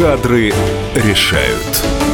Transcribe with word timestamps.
Кадры 0.00 0.50
решают. 0.94 2.09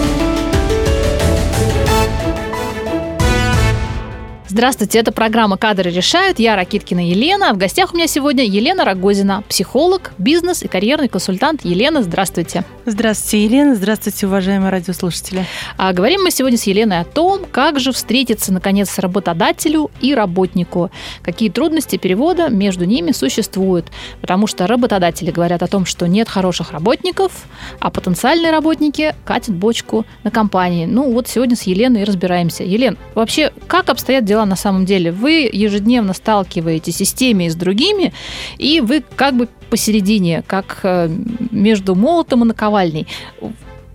Здравствуйте, 4.56 5.00
это 5.00 5.12
программа 5.12 5.58
«Кадры 5.58 5.90
решают». 5.90 6.38
Я 6.38 6.56
Ракиткина 6.56 7.06
Елена. 7.06 7.52
В 7.52 7.58
гостях 7.58 7.92
у 7.92 7.94
меня 7.94 8.06
сегодня 8.06 8.42
Елена 8.42 8.86
Рогозина, 8.86 9.44
психолог, 9.46 10.12
бизнес 10.16 10.62
и 10.62 10.66
карьерный 10.66 11.08
консультант. 11.08 11.62
Елена, 11.62 12.02
здравствуйте. 12.02 12.64
Здравствуйте, 12.86 13.44
Елена. 13.44 13.74
Здравствуйте, 13.74 14.26
уважаемые 14.26 14.70
радиослушатели. 14.70 15.44
А 15.76 15.92
говорим 15.92 16.22
мы 16.22 16.30
сегодня 16.30 16.56
с 16.56 16.62
Еленой 16.62 17.00
о 17.00 17.04
том, 17.04 17.42
как 17.52 17.78
же 17.78 17.92
встретиться, 17.92 18.50
наконец, 18.50 18.98
работодателю 18.98 19.90
и 20.00 20.14
работнику. 20.14 20.90
Какие 21.20 21.50
трудности 21.50 21.96
перевода 21.98 22.48
между 22.48 22.86
ними 22.86 23.12
существуют. 23.12 23.88
Потому 24.22 24.46
что 24.46 24.66
работодатели 24.66 25.30
говорят 25.30 25.62
о 25.62 25.66
том, 25.66 25.84
что 25.84 26.08
нет 26.08 26.30
хороших 26.30 26.72
работников, 26.72 27.44
а 27.78 27.90
потенциальные 27.90 28.52
работники 28.52 29.14
катят 29.26 29.54
бочку 29.54 30.06
на 30.24 30.30
компании. 30.30 30.86
Ну 30.86 31.12
вот 31.12 31.28
сегодня 31.28 31.56
с 31.56 31.64
Еленой 31.64 32.00
и 32.00 32.04
разбираемся. 32.04 32.64
Елен, 32.64 32.96
вообще, 33.14 33.52
как 33.66 33.90
обстоят 33.90 34.24
дела 34.24 34.45
на 34.46 34.56
самом 34.56 34.84
деле. 34.84 35.12
Вы 35.12 35.48
ежедневно 35.52 36.12
сталкиваетесь 36.12 37.00
и 37.00 37.04
с 37.04 37.12
теми, 37.12 37.44
и 37.44 37.50
с 37.50 37.54
другими, 37.54 38.12
и 38.58 38.80
вы 38.80 39.02
как 39.14 39.36
бы 39.36 39.48
посередине, 39.70 40.42
как 40.46 40.80
э, 40.82 41.08
между 41.50 41.94
молотом 41.94 42.44
и 42.44 42.46
наковальней 42.46 43.06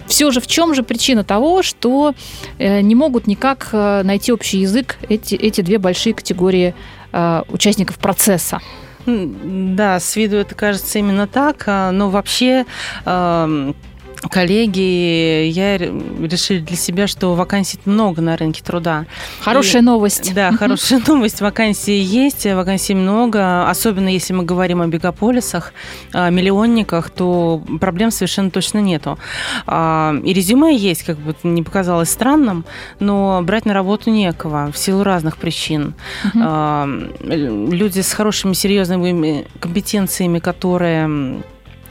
все 0.08 0.30
же 0.32 0.42
в 0.42 0.48
чем 0.48 0.76
же 0.76 0.84
причина 0.84 1.24
того, 1.24 1.64
что 1.64 2.14
э, 2.58 2.82
не 2.82 2.96
могут 2.96 3.28
никак 3.28 3.70
э, 3.72 4.02
найти 4.04 4.34
общий 4.34 4.58
язык 4.58 4.98
эти, 5.08 5.36
эти 5.36 5.62
две 5.62 5.78
большие 5.78 6.14
категории 6.14 6.74
участников 7.50 7.98
процесса? 7.98 8.62
Да, 9.06 10.00
с 10.00 10.16
виду 10.16 10.38
это 10.38 10.56
кажется 10.56 11.00
именно 11.00 11.28
так, 11.28 11.64
а, 11.68 11.92
но 11.92 12.10
вообще 12.10 12.66
эм, 13.06 13.76
коллеги, 14.30 15.48
я 15.48 15.78
решили 15.78 16.60
для 16.60 16.78
себя, 16.78 17.08
что 17.08 17.34
вакансий 17.36 17.80
много 17.86 18.22
на 18.22 18.38
рынке 18.38 18.64
труда. 18.64 19.06
Хорошая 19.42 19.82
и, 19.82 19.86
новость. 19.86 20.34
Да, 20.34 20.52
хорошая 20.52 21.02
новость. 21.08 21.42
Вакансии 21.42 21.98
есть, 21.98 22.46
вакансий 22.46 22.94
много. 22.94 23.70
Особенно 23.70 24.10
если 24.10 24.34
мы 24.34 24.44
говорим 24.44 24.82
о 24.82 24.86
мегаполисах, 24.86 25.74
о 26.14 26.30
миллионниках, 26.30 27.10
то 27.10 27.64
проблем 27.80 28.12
совершенно 28.12 28.52
точно 28.52 28.80
нету. 28.80 29.18
А, 29.66 30.14
и 30.24 30.34
резюме 30.34 30.76
есть, 30.76 31.04
как 31.04 31.18
бы 31.18 31.36
не 31.44 31.64
показалось 31.64 32.10
странным, 32.10 32.66
но 33.00 33.42
брать 33.44 33.66
на 33.66 33.74
работу 33.74 34.10
некого 34.10 34.72
в 34.72 34.78
силу 34.78 35.04
разных 35.04 35.38
причин. 35.38 35.94
Угу. 36.26 36.40
Люди 37.24 38.02
с 38.02 38.14
хорошими, 38.14 38.54
серьезными 38.54 39.48
компетенциями, 39.60 40.40
которые 40.40 41.42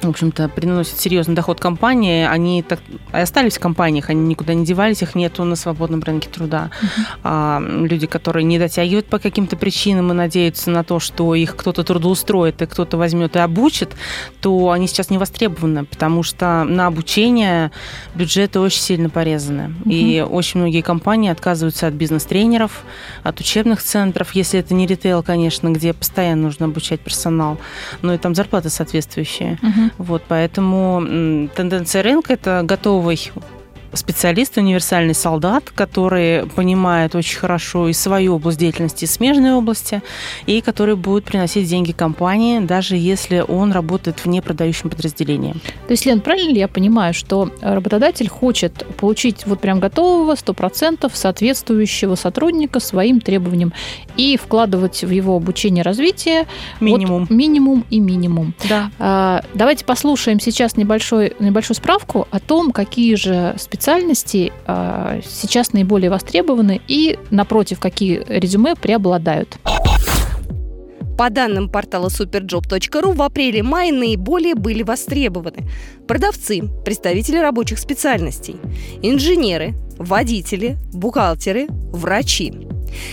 в 0.09 0.11
общем-то, 0.11 0.49
приносят 0.49 0.99
серьезный 0.99 1.35
доход 1.35 1.61
компании, 1.61 2.27
они 2.27 2.63
так 2.63 2.81
остались 3.13 3.57
в 3.57 3.61
компаниях, 3.61 4.11
они 4.11 4.23
никуда 4.27 4.55
не 4.55 4.65
девались, 4.65 5.03
их 5.03 5.15
нету 5.15 5.45
на 5.45 5.57
свободном 5.57 6.03
рынке 6.03 6.29
труда. 6.29 6.71
Uh-huh. 6.81 7.05
А, 7.25 7.61
люди, 7.61 8.07
которые 8.07 8.45
не 8.45 8.59
дотягивают 8.59 9.07
по 9.07 9.19
каким-то 9.19 9.57
причинам 9.57 10.11
и 10.11 10.15
надеются 10.15 10.71
на 10.71 10.85
то, 10.85 11.01
что 11.01 11.35
их 11.35 11.57
кто-то 11.57 11.85
трудоустроит 11.85 12.63
и 12.63 12.67
кто-то 12.67 12.97
возьмет 12.97 13.37
и 13.37 13.39
обучит, 13.39 13.91
то 14.41 14.71
они 14.71 14.87
сейчас 14.87 15.11
не 15.11 15.19
востребованы, 15.19 15.85
потому 15.85 16.23
что 16.23 16.65
на 16.65 16.87
обучение 16.87 17.71
бюджеты 18.15 18.61
очень 18.61 18.81
сильно 18.81 19.11
порезаны. 19.11 19.75
Uh-huh. 19.85 19.93
И 19.93 20.21
очень 20.21 20.61
многие 20.61 20.83
компании 20.83 21.31
отказываются 21.31 21.87
от 21.87 21.95
бизнес-тренеров, 21.95 22.85
от 23.23 23.41
учебных 23.41 23.83
центров, 23.83 24.35
если 24.35 24.61
это 24.61 24.75
не 24.75 24.87
ритейл, 24.87 25.23
конечно, 25.23 25.69
где 25.71 25.93
постоянно 25.93 26.43
нужно 26.43 26.67
обучать 26.67 27.01
персонал, 27.01 27.59
но 28.03 28.15
и 28.15 28.19
там 28.19 28.35
зарплаты 28.35 28.71
соответствующие. 28.71 29.59
Uh-huh. 29.63 29.90
Вот, 29.99 30.23
поэтому 30.29 31.49
тенденция 31.55 32.03
рынка– 32.03 32.33
это 32.35 32.63
готовый 32.65 33.31
специалист, 33.95 34.57
универсальный 34.57 35.15
солдат, 35.15 35.71
который 35.75 36.47
понимает 36.47 37.15
очень 37.15 37.39
хорошо 37.39 37.89
и 37.89 37.93
свою 37.93 38.37
область 38.37 38.59
деятельности, 38.59 39.05
и 39.05 39.09
смежные 39.09 39.55
области, 39.55 40.03
и 40.47 40.61
который 40.61 40.97
будет 40.97 41.25
приносить 41.25 41.69
деньги 41.69 41.93
компании, 41.93 42.61
даже 42.61 42.97
если 42.97 43.45
он 43.47 43.73
работает 43.73 44.21
в 44.21 44.27
непродающем 44.27 44.91
подразделении. 44.91 45.55
То 45.87 45.91
есть, 45.93 46.07
Лен, 46.07 46.21
правильно 46.21 46.53
ли 46.53 46.61
я 46.61 46.69
понимаю, 46.69 47.15
что 47.15 47.51
работодатель 47.61 48.29
хочет 48.29 48.87
получить 48.97 49.47
вот 49.47 49.61
прям 49.61 49.81
готового, 49.81 50.35
100% 50.35 51.11
соответствующего 51.13 52.15
сотрудника 52.15 52.81
своим 52.81 53.21
требованиям 53.21 53.73
и 54.17 54.37
вкладывать 54.37 55.03
в 55.03 55.11
его 55.11 55.37
обучение 55.37 55.83
развитие 55.83 56.47
минимум, 56.81 57.23
вот 57.23 57.31
минимум 57.31 57.85
и 57.91 57.99
минимум. 57.99 58.55
Да. 58.69 58.91
А, 58.99 59.43
давайте 59.55 59.85
послушаем 59.85 60.39
сейчас 60.39 60.77
небольшой, 60.77 61.35
небольшую 61.41 61.77
справку 61.77 62.29
о 62.31 62.39
том, 62.39 62.71
какие 62.71 63.17
же 63.17 63.55
специалисты 63.59 63.80
специальности 63.81 64.53
а, 64.67 65.21
сейчас 65.25 65.73
наиболее 65.73 66.11
востребованы 66.11 66.83
и, 66.87 67.19
напротив, 67.31 67.81
какие 67.81 68.23
резюме 68.29 68.77
преобладают. 68.77 69.57
По 71.17 71.31
данным 71.31 71.71
портала 71.71 72.09
superjob.ru, 72.09 73.15
в 73.15 73.23
апреле-мае 73.23 73.93
наиболее 73.93 74.55
были 74.55 74.83
востребованы 74.83 75.67
продавцы, 76.07 76.63
представители 76.85 77.39
рабочих 77.39 77.79
специальностей, 77.79 78.57
инженеры, 79.01 79.73
водители, 79.97 80.77
бухгалтеры, 80.93 81.67
врачи. 81.71 82.53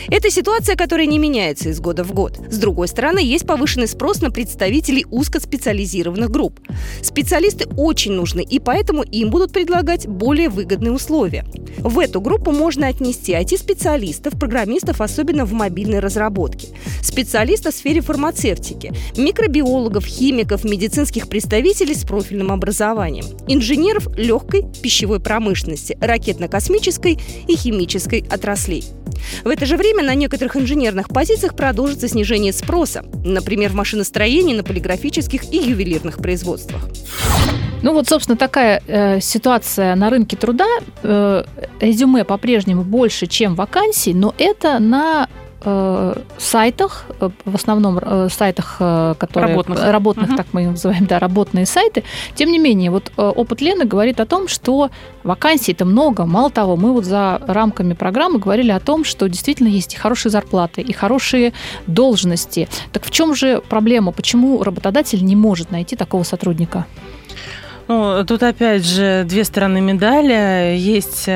Это 0.09 0.29
ситуация, 0.29 0.75
которая 0.75 1.07
не 1.07 1.19
меняется 1.19 1.69
из 1.69 1.79
года 1.79 2.03
в 2.03 2.13
год. 2.13 2.39
С 2.49 2.57
другой 2.57 2.87
стороны, 2.87 3.19
есть 3.19 3.45
повышенный 3.45 3.87
спрос 3.87 4.21
на 4.21 4.31
представителей 4.31 5.05
узкоспециализированных 5.09 6.29
групп. 6.29 6.59
Специалисты 7.01 7.67
очень 7.77 8.13
нужны, 8.13 8.41
и 8.41 8.59
поэтому 8.59 9.03
им 9.03 9.29
будут 9.29 9.51
предлагать 9.53 10.07
более 10.07 10.49
выгодные 10.49 10.91
условия. 10.91 11.45
В 11.79 11.99
эту 11.99 12.21
группу 12.21 12.51
можно 12.51 12.87
отнести 12.87 13.33
IT-специалистов, 13.33 14.39
программистов, 14.39 15.01
особенно 15.01 15.45
в 15.45 15.53
мобильной 15.53 15.99
разработке, 15.99 16.69
специалистов 17.01 17.75
в 17.75 17.77
сфере 17.77 18.01
фармацевтики, 18.01 18.93
микробиологов, 19.17 20.05
химиков, 20.05 20.63
медицинских 20.63 21.27
представителей 21.27 21.95
с 21.95 22.03
профильным 22.03 22.51
образованием, 22.51 23.25
инженеров 23.47 24.07
легкой 24.17 24.65
пищевой 24.81 25.19
промышленности, 25.19 25.97
ракетно-космической 26.01 27.19
и 27.47 27.55
химической 27.55 28.25
отраслей. 28.29 28.83
В 29.43 29.47
это 29.47 29.65
же 29.67 29.77
время 29.77 30.03
на 30.03 30.15
некоторых 30.15 30.55
инженерных 30.57 31.09
позициях 31.09 31.55
продолжится 31.55 32.07
снижение 32.07 32.53
спроса, 32.53 33.05
например, 33.23 33.71
в 33.71 33.75
машиностроении, 33.75 34.55
на 34.55 34.63
полиграфических 34.63 35.53
и 35.53 35.57
ювелирных 35.57 36.17
производствах. 36.17 36.89
Ну 37.83 37.93
вот, 37.93 38.07
собственно, 38.07 38.37
такая 38.37 38.81
э, 38.87 39.19
ситуация 39.19 39.95
на 39.95 40.09
рынке 40.09 40.35
труда. 40.35 40.67
Э, 41.03 41.43
резюме 41.79 42.23
по-прежнему 42.23 42.83
больше, 42.83 43.27
чем 43.27 43.55
вакансий, 43.55 44.13
но 44.13 44.33
это 44.37 44.79
на 44.79 45.29
Э, 45.69 46.13
сайтах, 46.37 47.03
э, 47.19 47.29
в 47.43 47.55
основном 47.55 47.99
э, 48.01 48.29
сайтах, 48.29 48.77
которые 48.77 49.49
работных, 49.49 49.83
работных 49.83 50.29
угу. 50.29 50.37
так 50.37 50.47
мы 50.53 50.63
их 50.63 50.69
называем, 50.69 51.05
да, 51.07 51.19
работные 51.19 51.65
сайты. 51.65 52.05
Тем 52.35 52.51
не 52.51 52.57
менее, 52.57 52.89
вот 52.89 53.11
опыт 53.17 53.59
Лены 53.59 53.83
говорит 53.83 54.21
о 54.21 54.25
том, 54.25 54.47
что 54.47 54.89
вакансий-то 55.23 55.83
много. 55.83 56.25
Мало 56.25 56.51
того, 56.51 56.77
мы 56.77 56.93
вот 56.93 57.03
за 57.03 57.41
рамками 57.45 57.93
программы 57.95 58.39
говорили 58.39 58.71
о 58.71 58.79
том, 58.79 59.03
что 59.03 59.27
действительно 59.27 59.67
есть 59.67 59.93
и 59.95 59.97
хорошие 59.97 60.31
зарплаты, 60.31 60.81
и 60.81 60.93
хорошие 60.93 61.51
должности. 61.85 62.69
Так 62.93 63.03
в 63.03 63.11
чем 63.11 63.35
же 63.35 63.61
проблема? 63.67 64.13
Почему 64.13 64.63
работодатель 64.63 65.21
не 65.25 65.35
может 65.35 65.69
найти 65.71 65.97
такого 65.97 66.23
сотрудника? 66.23 66.85
Ну, 67.89 68.23
тут 68.25 68.41
опять 68.41 68.85
же 68.85 69.25
две 69.27 69.43
стороны 69.43 69.81
медали. 69.81 70.77
Есть 70.77 71.29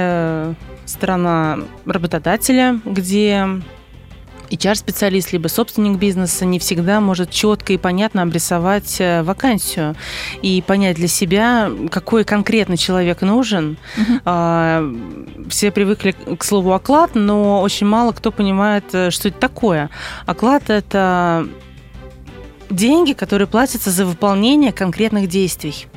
сторона 0.86 1.59
работодателя, 1.86 2.80
где 2.86 3.62
HR-специалист, 4.51 5.31
либо 5.31 5.48
собственник 5.48 5.98
бизнеса 5.98 6.45
не 6.45 6.59
всегда 6.59 7.00
может 7.00 7.31
четко 7.31 7.74
и 7.74 7.77
понятно 7.77 8.21
обрисовать 8.21 8.98
э, 9.00 9.24
вакансию 9.24 9.95
и 10.42 10.63
понять 10.65 10.98
для 10.98 11.07
себя, 11.07 11.71
какой 11.89 12.24
конкретно 12.24 12.77
человек 12.77 13.21
нужен. 13.21 13.77
Uh-huh. 13.98 15.48
Все 15.50 15.71
привыкли 15.71 16.15
к 16.38 16.44
слову 16.44 16.74
оклад, 16.74 17.12
но 17.15 17.62
очень 17.62 17.88
мало 17.88 18.12
кто 18.12 18.31
понимает, 18.31 18.86
э, 18.94 19.09
что 19.12 19.30
это 19.30 19.39
такое. 19.39 19.89
Оклад– 20.25 20.63
это 20.69 21.48
деньги, 22.69 23.13
которые 23.13 23.48
платятся 23.48 23.92
за 23.92 24.06
выполнение 24.06 24.71
конкретных 24.71 25.27
действий. 25.27 25.88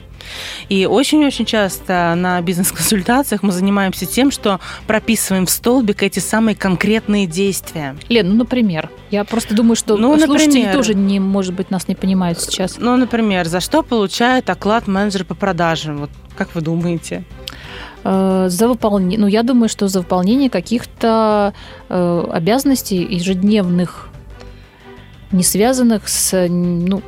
И 0.69 0.87
очень-очень 0.87 1.45
часто 1.45 2.15
на 2.17 2.41
бизнес-консультациях 2.41 3.43
мы 3.43 3.53
занимаемся 3.53 4.07
тем, 4.07 4.31
что 4.31 4.61
прописываем 4.87 5.47
в 5.47 5.51
столбик 5.51 6.03
эти 6.03 6.19
самые 6.19 6.55
конкретные 6.55 7.27
действия. 7.27 7.97
Лен, 8.09 8.29
ну, 8.29 8.35
например, 8.35 8.91
я 9.11 9.25
просто 9.25 9.55
думаю, 9.55 9.77
что 9.77 9.97
ну, 9.97 10.19
слушатели 10.19 10.59
например, 10.59 10.73
тоже, 10.75 10.95
не, 10.95 11.21
может 11.21 11.55
быть, 11.55 11.71
нас 11.71 11.89
не 11.89 11.95
понимают 11.95 12.41
сейчас. 12.41 12.77
Ну, 12.79 12.97
например, 12.97 13.47
за 13.47 13.61
что 13.61 13.83
получает 13.83 14.51
оклад 14.51 14.87
менеджер 14.87 15.25
по 15.25 15.35
продажам? 15.35 15.99
Вот 15.99 16.11
как 16.37 16.55
вы 16.55 16.61
думаете? 16.61 17.25
Э, 18.05 18.47
за 18.49 18.69
выполнение, 18.69 19.19
ну, 19.19 19.27
я 19.27 19.43
думаю, 19.43 19.69
что 19.69 19.89
за 19.89 20.01
выполнение 20.01 20.51
каких-то 20.51 21.55
э, 21.89 22.25
обязанностей 22.31 23.03
ежедневных, 23.03 24.09
не 25.33 25.43
связанных 25.43 26.09
с, 26.09 26.47
ну, 26.49 27.03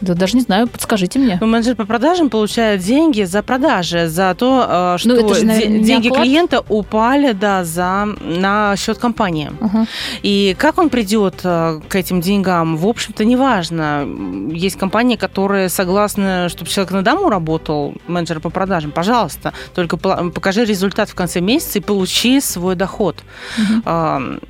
Да 0.00 0.14
даже 0.14 0.36
не 0.36 0.42
знаю, 0.42 0.66
подскажите 0.66 1.18
мне. 1.18 1.38
Ну, 1.40 1.46
менеджер 1.46 1.76
по 1.76 1.84
продажам 1.84 2.30
получает 2.30 2.80
деньги 2.80 3.22
за 3.24 3.42
продажи, 3.42 4.08
за 4.08 4.34
то, 4.34 4.66
э, 4.68 4.92
Ну, 5.04 5.16
что 5.16 5.26
это 5.26 5.34
же, 5.34 5.46
наверное, 5.46 5.80
деньги 5.80 6.08
оклад? 6.08 6.22
клиента 6.22 6.64
упали, 6.68 7.32
да, 7.32 7.64
за, 7.64 8.08
на 8.20 8.74
счет 8.76 8.98
компании. 8.98 9.50
Ага. 9.60 9.86
И 10.22 10.56
как 10.58 10.78
он 10.78 10.88
придет 10.88 11.40
э, 11.44 11.80
к 11.88 11.94
этим 11.94 12.20
деньгам, 12.20 12.76
в 12.76 12.86
общем-то, 12.86 13.24
неважно. 13.24 14.06
Есть 14.52 14.78
компании, 14.78 15.16
которые 15.16 15.68
согласны, 15.68 16.48
чтобы 16.48 16.70
человек 16.70 16.92
на 16.92 17.02
дому 17.02 17.28
работал, 17.28 17.94
менеджер 18.06 18.40
по 18.40 18.50
продажам. 18.50 18.90
Пожалуйста, 18.92 19.52
только 19.74 19.96
покажи 19.96 20.64
результат 20.64 21.10
в 21.10 21.14
конце 21.14 21.40
месяца 21.40 21.78
и 21.78 21.82
получи 21.82 22.40
свой 22.40 22.74
доход. 22.74 23.16
Мгм. 23.58 24.40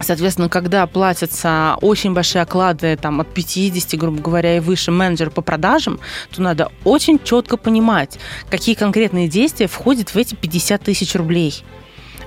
Соответственно, 0.00 0.48
когда 0.48 0.86
платятся 0.86 1.76
очень 1.80 2.14
большие 2.14 2.42
оклады, 2.42 2.96
там, 2.96 3.20
от 3.20 3.32
50, 3.34 3.98
грубо 3.98 4.20
говоря, 4.20 4.56
и 4.56 4.60
выше 4.60 4.90
менеджеру 4.90 5.30
по 5.30 5.42
продажам, 5.42 6.00
то 6.30 6.42
надо 6.42 6.70
очень 6.84 7.18
четко 7.22 7.56
понимать, 7.56 8.18
какие 8.50 8.74
конкретные 8.74 9.28
действия 9.28 9.66
входят 9.66 10.10
в 10.10 10.16
эти 10.16 10.34
50 10.34 10.82
тысяч 10.82 11.14
рублей. 11.14 11.64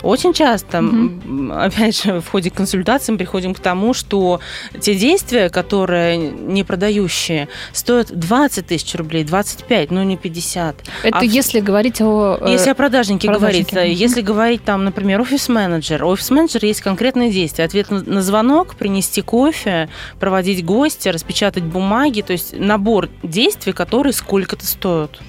Очень 0.04 0.34
часто, 0.34 0.78
м, 0.78 1.52
опять 1.56 2.04
же, 2.04 2.22
в 2.22 2.28
ходе 2.30 2.50
консультации 2.50 3.12
мы 3.12 3.18
приходим 3.20 3.54
к 3.54 3.60
тому, 3.60 3.94
что 3.94 4.40
те 4.80 4.96
действия, 4.96 5.50
которые 5.50 6.18
не 6.18 6.64
продающие, 6.64 7.48
стоят 7.74 8.08
20 8.12 8.68
тысяч 8.68 8.96
рублей, 8.96 9.24
25, 9.24 9.92
но 9.92 10.04
не 10.04 10.18
50. 10.18 10.76
Это 11.04 11.18
А 11.18 11.22
в- 11.22 11.24
если 11.24 11.60
говорить 11.60 12.02
о... 12.02 12.38
э, 12.42 12.52
Если 12.52 12.70
о 12.72 12.76
продажнике, 12.76 13.28
продажнике, 13.28 13.72
говорить, 13.76 13.92
мгм. 13.94 14.02
если 14.02 14.22
говорить 14.22 14.64
там, 14.64 14.86
например, 14.86 15.22
офис-менеджер, 15.22 16.04
у 16.04 16.08
офис-менеджера 16.10 16.68
есть 16.68 16.82
конкретные 16.82 17.32
действия. 17.32 17.66
Ответ 17.66 17.92
на, 17.92 18.02
на 18.04 18.22
звонок, 18.22 18.76
принести 18.76 19.22
кофе, 19.22 19.90
проводить 20.20 20.66
гостя, 20.66 21.12
распечатать 21.12 21.64
бумаги, 21.64 22.22
то 22.22 22.34
есть 22.34 22.58
набор 22.58 23.10
действий, 23.24 23.74
которые 23.74 24.14
сколько-то 24.14 24.66
стоят. 24.66 25.20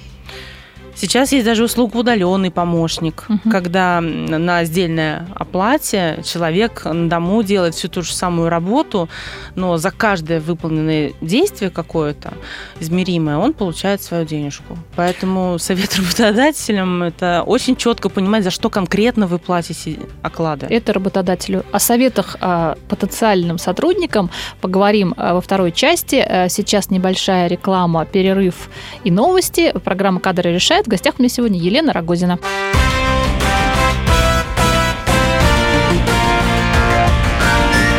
Сейчас 0.95 1.31
есть 1.31 1.45
даже 1.45 1.63
услуга 1.63 1.97
удаленный 1.97 2.51
помощник, 2.51 3.25
Мгм. 3.27 3.51
когда 3.51 3.99
на 4.01 4.63
сдельной 4.63 5.17
оплате 5.35 6.19
человек 6.23 6.85
на 6.85 7.09
дому 7.09 7.43
делает 7.43 7.73
всю 7.75 7.87
ту 7.87 8.01
же 8.03 8.13
самую 8.13 8.49
работу, 8.49 9.09
но 9.55 9.77
за 9.77 9.91
каждое 9.91 10.39
выполненное 10.39 11.13
действие 11.21 11.71
какое-то 11.71 12.33
измеримое 12.79 13.37
он 13.37 13.53
получает 13.53 14.01
свою 14.01 14.25
денежку. 14.25 14.77
Поэтому 14.95 15.57
совет 15.59 15.95
работодателям 15.97 17.03
это 17.03 17.43
очень 17.45 17.75
четко 17.75 18.09
понимать, 18.09 18.43
за 18.43 18.51
что 18.51 18.69
конкретно 18.69 19.27
вы 19.27 19.39
платите 19.39 19.99
оклады. 20.21 20.67
Это 20.69 20.93
работодателю. 20.93 21.65
О 21.71 21.79
советах 21.79 22.37
а, 22.39 22.77
потенциальным 22.87 23.57
сотрудникам 23.57 24.29
поговорим 24.61 25.13
а, 25.17 25.33
во 25.33 25.41
второй 25.41 25.71
части. 25.71 26.15
А, 26.25 26.47
Сейчас 26.49 26.89
небольшая 26.89 27.47
реклама, 27.47 28.05
перерыв 28.05 28.69
и 29.03 29.11
новости. 29.11 29.71
Программа 29.83 30.19
«Кадры 30.19 30.53
решает». 30.53 30.82
В 30.83 30.89
гостях 30.89 31.15
у 31.17 31.21
меня 31.21 31.29
сегодня 31.29 31.57
Елена 31.59 31.93
Рогозина. 31.93 32.37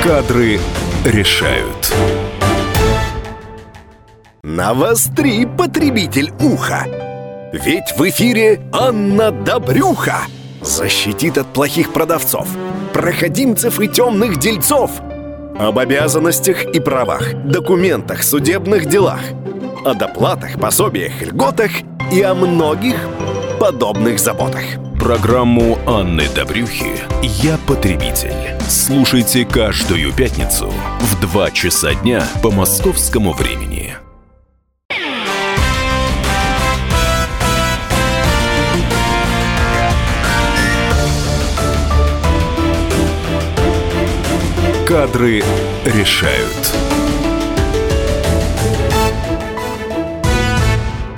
Кадры 0.03 0.61
решают. 1.07 1.95
Навостри, 4.43 5.47
потребитель 5.47 6.31
уха! 6.41 6.87
Ведь 7.55 7.95
в 7.97 8.07
эфире 8.11 8.61
Анна 8.71 9.31
Добрюха 9.31 10.27
защитит 10.61 11.39
от 11.39 11.47
плохих 11.55 11.91
продавцов, 11.91 12.49
проходимцев 12.93 13.81
и 13.81 13.89
темных 13.89 14.39
дельцов. 14.39 14.91
Об 15.59 15.79
обязанностях 15.79 16.65
и 16.67 16.81
правах, 16.81 17.33
документах, 17.45 18.23
судебных 18.23 18.87
делах, 18.87 19.21
о 19.85 19.95
доплатах, 19.95 20.59
пособиях, 20.59 21.21
льготах 21.21 21.71
и 22.11 22.23
о 22.23 22.35
многих 22.35 22.97
подобных 23.61 24.19
заботах. 24.19 24.63
Программу 24.99 25.79
Анны 25.87 26.25
Добрюхи 26.35 26.93
«Я 27.23 27.59
потребитель». 27.67 28.59
Слушайте 28.67 29.45
каждую 29.45 30.13
пятницу 30.13 30.73
в 31.01 31.21
2 31.21 31.51
часа 31.51 31.95
дня 31.95 32.25
по 32.43 32.51
московскому 32.51 33.33
времени. 33.33 33.95
Кадры 44.87 45.43
решают. 45.85 46.84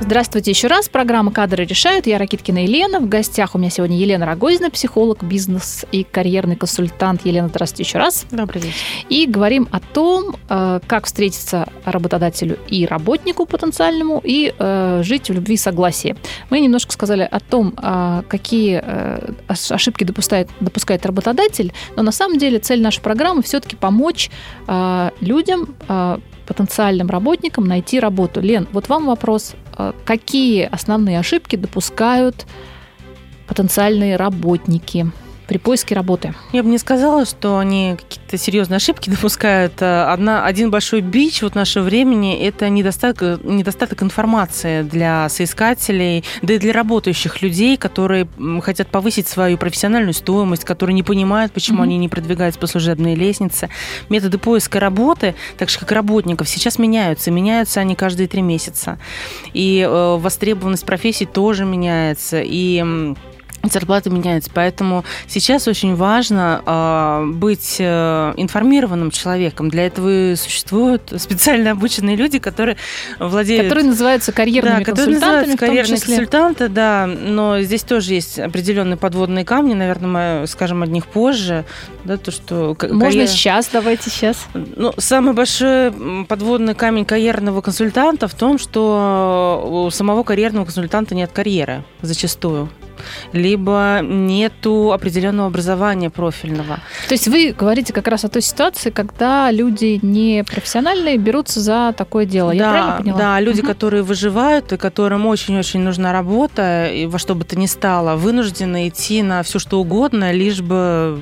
Здравствуйте 0.07 0.53
еще 0.53 0.69
раз. 0.69 0.89
Программа 0.89 1.33
«Кадры 1.33 1.65
решают». 1.65 2.07
Я 2.07 2.19
Ракиткина 2.19 2.63
Елена. 2.63 3.01
В 3.01 3.09
гостях 3.09 3.57
у 3.57 3.59
меня 3.59 3.71
сегодня 3.71 3.99
Елена 3.99 4.25
Рогозина, 4.25 4.71
психолог, 4.71 5.25
бизнес 5.25 5.85
и 5.91 6.05
карьерный 6.05 6.55
консультант. 6.55 7.27
Елена, 7.27 7.49
здравствуйте 7.49 7.83
еще 7.83 7.99
раз. 7.99 8.25
Добрый 8.31 8.63
вечер. 8.63 8.77
И 9.09 9.27
говорим 9.27 9.67
о 9.73 9.81
том, 9.81 10.37
э, 10.49 10.79
как 10.87 11.07
встретиться 11.07 11.69
работодателю 11.85 12.57
и 12.69 12.87
работнику 12.87 13.47
потенциальному 13.47 14.21
и 14.23 14.55
э, 14.57 15.03
жить 15.03 15.29
в 15.29 15.33
любви 15.33 15.55
и 15.55 15.59
согласии. 15.59 16.15
Мы 16.51 16.61
немножко 16.61 16.93
сказали 16.93 17.29
о 17.29 17.41
том, 17.41 17.73
какие 18.29 18.81
э, 18.85 19.33
ос- 19.49 19.73
ошибки 19.73 20.05
допускает, 20.05 20.49
допускает 20.61 21.05
работодатель, 21.05 21.73
но 21.97 22.05
на 22.05 22.13
самом 22.13 22.39
деле 22.39 22.61
цель 22.61 22.81
нашей 22.81 23.01
программы 23.01 23.43
все-таки 23.43 23.75
помочь 23.75 24.31
людям, 25.21 25.75
потенциальным 26.47 27.09
работникам 27.09 27.65
найти 27.65 27.99
работу. 27.99 28.41
Лен, 28.41 28.69
вот 28.71 28.89
вам 28.89 29.07
вопрос, 29.07 29.57
какие 30.05 30.65
основные 30.65 31.19
ошибки 31.19 31.57
допускают 31.57 32.47
потенциальные 33.47 34.17
работники 34.17 35.11
при 35.47 35.59
поиске 35.59 35.95
работы? 35.95 36.35
Я 36.53 36.63
бы 36.63 36.69
не 36.69 36.79
сказала, 36.79 37.25
что 37.25 37.59
они 37.59 37.97
какие-то 37.97 38.37
серьезные 38.39 38.77
ошибки 38.77 39.11
допускают. 39.11 39.75
Э, 39.81 40.05
Одна, 40.13 40.45
один 40.45 40.71
большой 40.71 41.01
бич 41.01 41.43
вот 41.43 41.55
нашего 41.55 41.85
времени– 41.85 42.37
это 42.41 42.69
недостаток, 42.69 43.43
недостаток 43.45 44.03
информации 44.03 44.83
для 44.83 45.29
соискателей, 45.29 46.25
да 46.43 46.55
и 46.55 46.59
для 46.59 46.73
работающих 46.73 47.43
людей, 47.43 47.77
которые 47.77 48.29
хотят 48.63 48.89
повысить 48.89 49.29
свою 49.29 49.59
профессиональную 49.59 50.15
стоимость, 50.15 50.65
которые 50.65 50.95
не 50.95 51.03
понимают, 51.03 51.53
почему 51.53 51.77
Мгм. 51.79 51.83
они 51.85 51.99
не 51.99 52.09
продвигаются 52.09 52.59
по 52.61 52.67
служебной 52.67 53.15
лестнице. 53.15 53.69
Методы 54.09 54.39
поиска 54.39 54.81
работы, 54.81 55.35
так 55.59 55.69
же 55.69 55.79
как 55.79 55.93
работников, 55.93 56.49
сейчас 56.49 56.79
меняются. 56.79 57.31
Меняются 57.31 57.81
они 57.81 57.95
каждые 57.95 58.29
три 58.29 58.43
месяца. 58.43 58.99
И 59.53 59.87
э, 59.89 60.17
востребованность 60.17 60.85
профессий 60.87 61.27
тоже 61.27 61.65
меняется. 61.65 62.41
И 62.43 63.15
м, 63.67 63.73
зарплаты 63.73 64.11
меняются. 64.11 64.51
Поэтому 64.53 65.05
сейчас 65.27 65.69
очень 65.69 65.95
важно 65.95 66.63
э, 66.65 67.27
быть 67.35 67.77
э, 67.79 68.35
информированным 68.37 69.11
человеком. 69.11 69.69
Для 69.69 69.87
этого 69.87 70.33
и 70.33 70.37
существуют 70.37 71.13
специально 71.17 71.73
обученные 71.73 72.17
люди, 72.17 72.39
которые 72.39 72.77
владеют... 73.19 73.65
Которые 73.69 73.87
называются 73.87 74.33
карьерными 74.33 74.85
да, 74.85 74.91
которые 74.91 75.15
называются 75.15 75.57
карьерные 75.57 76.01
консультанты, 76.01 76.69
да, 76.69 77.07
но 77.07 77.61
здесь 77.61 77.83
тоже 77.83 78.15
есть 78.15 78.39
определенные 78.39 78.97
подводные 78.97 79.45
камни, 79.45 79.75
наверное, 79.75 80.41
мы 80.41 80.47
скажем 80.47 80.83
о 80.83 80.87
них 80.87 81.07
позже, 81.07 81.65
да, 82.05 82.17
то, 82.17 82.31
что... 82.31 82.77
Можно 82.81 83.23
карьера- 83.23 83.27
сейчас, 83.27 83.69
давайте 83.73 84.11
сейчас. 84.11 84.47
ну, 84.55 84.93
самый 84.99 85.35
большой 85.35 85.93
подводный 86.29 86.75
камень 86.75 87.05
карьерного 87.05 87.61
консультанта 87.61 88.29
в 88.29 88.35
том, 88.35 88.59
что 88.59 89.87
у 89.87 89.91
самого 89.91 90.23
карьерного 90.23 90.65
консультанта 90.65 91.15
нет 91.15 91.31
карьеры 91.33 91.85
зачастую. 92.03 92.69
Либо 93.33 94.01
нету 94.03 94.93
определенного 94.93 95.49
образования 95.49 96.11
профильного. 96.11 96.81
То 97.09 97.15
есть 97.15 97.29
вы 97.29 97.55
говорите 97.59 97.93
как 97.93 98.09
раз 98.09 98.25
о 98.25 98.29
той 98.29 98.43
ситуации, 98.43 98.91
когда 98.91 99.51
люди 99.51 99.99
не 100.03 100.45
профессиональные 100.45 101.17
берутся 101.19 101.61
за 101.61 101.95
такое 101.97 102.25
дело. 102.27 102.51
Я 102.53 102.63
да, 102.65 102.71
правильно 102.71 102.97
поняла? 102.99 103.19
да, 103.19 103.41
люди, 103.41 103.61
Мгм. 103.61 103.67
которые 103.69 104.03
выживают 104.03 104.73
и 104.73 104.77
которым 104.77 105.27
очень-очень 105.27 105.81
нужна 105.81 106.13
работа, 106.13 106.87
и 106.87 107.07
во 107.07 107.19
что 107.19 107.35
бы 107.35 107.45
то 107.45 107.57
ни 107.59 107.67
стало, 107.67 108.17
вынуждены 108.17 108.89
идти 108.89 109.23
на 109.23 109.43
все 109.43 109.59
что 109.59 109.81
угодно, 109.81 110.33
лишь 110.33 110.61
бы 110.61 111.21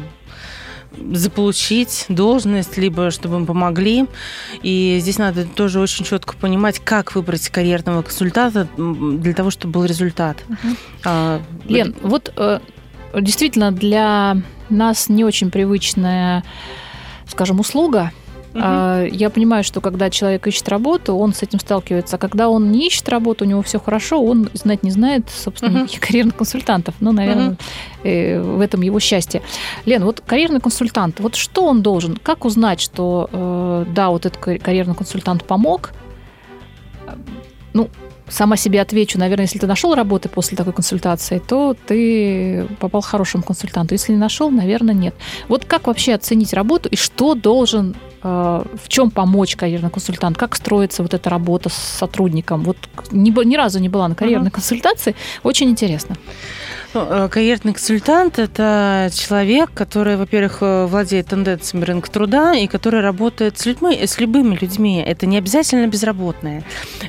заполучить 1.12 2.06
должность, 2.08 2.76
либо 2.76 3.10
чтобы 3.10 3.36
им 3.36 3.46
помогли. 3.46 4.06
И 4.62 4.98
здесь 5.00 5.18
надо 5.18 5.44
тоже 5.44 5.80
очень 5.80 6.04
четко 6.04 6.34
понимать, 6.36 6.78
как 6.78 7.14
выбрать 7.14 7.48
карьерного 7.48 8.02
консультанта 8.02 8.68
для 8.76 9.34
того, 9.34 9.50
чтобы 9.50 9.74
был 9.74 9.84
результат. 9.84 10.38
Мгм. 10.48 10.76
А, 11.04 11.40
Лен, 11.66 11.94
вот 12.02 12.32
э, 12.36 12.60
действительно 13.20 13.72
для 13.72 14.36
нас 14.70 15.08
не 15.08 15.24
очень 15.24 15.50
привычная, 15.50 16.44
скажем, 17.26 17.60
услуга. 17.60 18.12
А, 18.54 19.04
Я 19.04 19.30
понимаю, 19.30 19.64
что 19.64 19.80
когда 19.80 20.10
человек 20.10 20.46
ищет 20.46 20.68
работу, 20.68 21.14
он 21.16 21.32
с 21.32 21.42
этим 21.42 21.58
сталкивается. 21.60 22.16
А 22.16 22.18
когда 22.18 22.48
он 22.48 22.70
не 22.70 22.86
ищет 22.86 23.08
работу, 23.08 23.44
у 23.44 23.48
него 23.48 23.62
все 23.62 23.78
хорошо, 23.80 24.22
он 24.22 24.48
знать 24.54 24.82
не 24.82 24.90
знает, 24.90 25.28
собственно, 25.30 25.78
никаких 25.82 26.00
карьерных 26.00 26.36
консультантов. 26.36 26.94
Ну, 27.00 27.12
наверное, 27.12 27.56
э, 28.04 28.40
в 28.40 28.60
этом 28.60 28.82
его 28.82 29.00
счастье. 29.00 29.42
Лен, 29.86 30.04
вот 30.04 30.22
карьерный 30.26 30.60
консультант, 30.60 31.20
вот 31.20 31.34
что 31.34 31.64
он 31.66 31.82
должен? 31.82 32.16
Как 32.16 32.44
узнать, 32.44 32.80
что 32.80 33.28
э, 33.32 33.86
да, 33.94 34.10
вот 34.10 34.26
этот 34.26 34.38
ка- 34.40 34.58
карьерный 34.58 34.94
консультант 34.94 35.44
помог, 35.44 35.92
ну, 37.72 37.90
сама 38.28 38.56
себе 38.56 38.80
отвечу, 38.80 39.18
наверное, 39.18 39.44
если 39.44 39.58
ты 39.58 39.66
нашел 39.66 39.94
работы 39.94 40.28
после 40.28 40.56
такой 40.56 40.72
консультации, 40.72 41.40
то 41.46 41.76
ты 41.86 42.66
попал 42.80 43.02
к 43.02 43.06
хорошему 43.06 43.42
консультанту. 43.42 43.94
Если 43.94 44.12
не 44.12 44.18
нашел, 44.18 44.50
наверное, 44.50 44.94
нет. 44.94 45.14
Вот 45.48 45.64
как 45.64 45.86
вообще 45.86 46.14
оценить 46.14 46.52
работу 46.52 46.88
и 46.88 46.96
что 46.96 47.34
должен, 47.34 47.96
в 48.24 48.88
чем 48.88 49.10
помочь 49.10 49.54
карьерный 49.54 49.90
консультант? 49.90 50.38
Как 50.38 50.56
строится 50.56 51.02
вот 51.02 51.12
эта 51.12 51.28
работа 51.28 51.68
с 51.68 51.74
сотрудником? 51.74 52.62
Вот 52.62 52.78
ни, 53.10 53.30
ни 53.44 53.56
разу 53.56 53.80
не 53.80 53.90
была 53.90 54.08
на 54.08 54.14
карьерной 54.14 54.48
uh-huh. 54.48 54.54
консультации. 54.54 55.14
Очень 55.42 55.68
интересно. 55.68 56.16
Ну, 56.94 57.06
э, 57.10 57.28
карьерный 57.28 57.72
консультант– 57.72 58.38
это 58.38 59.10
человек, 59.12 59.70
который, 59.74 60.16
во-первых, 60.16 60.58
э, 60.60 60.86
владеет 60.86 61.26
тенденциями 61.26 61.84
рынка 61.84 62.08
труда 62.08 62.54
и 62.54 62.68
который 62.68 63.00
работает 63.00 63.58
с 63.58 63.66
людьми, 63.66 64.06
с 64.06 64.20
любыми 64.20 64.54
людьми. 64.54 65.02
Это 65.04 65.26
не 65.26 65.36
обязательно 65.36 65.88
безработные. 65.88 66.62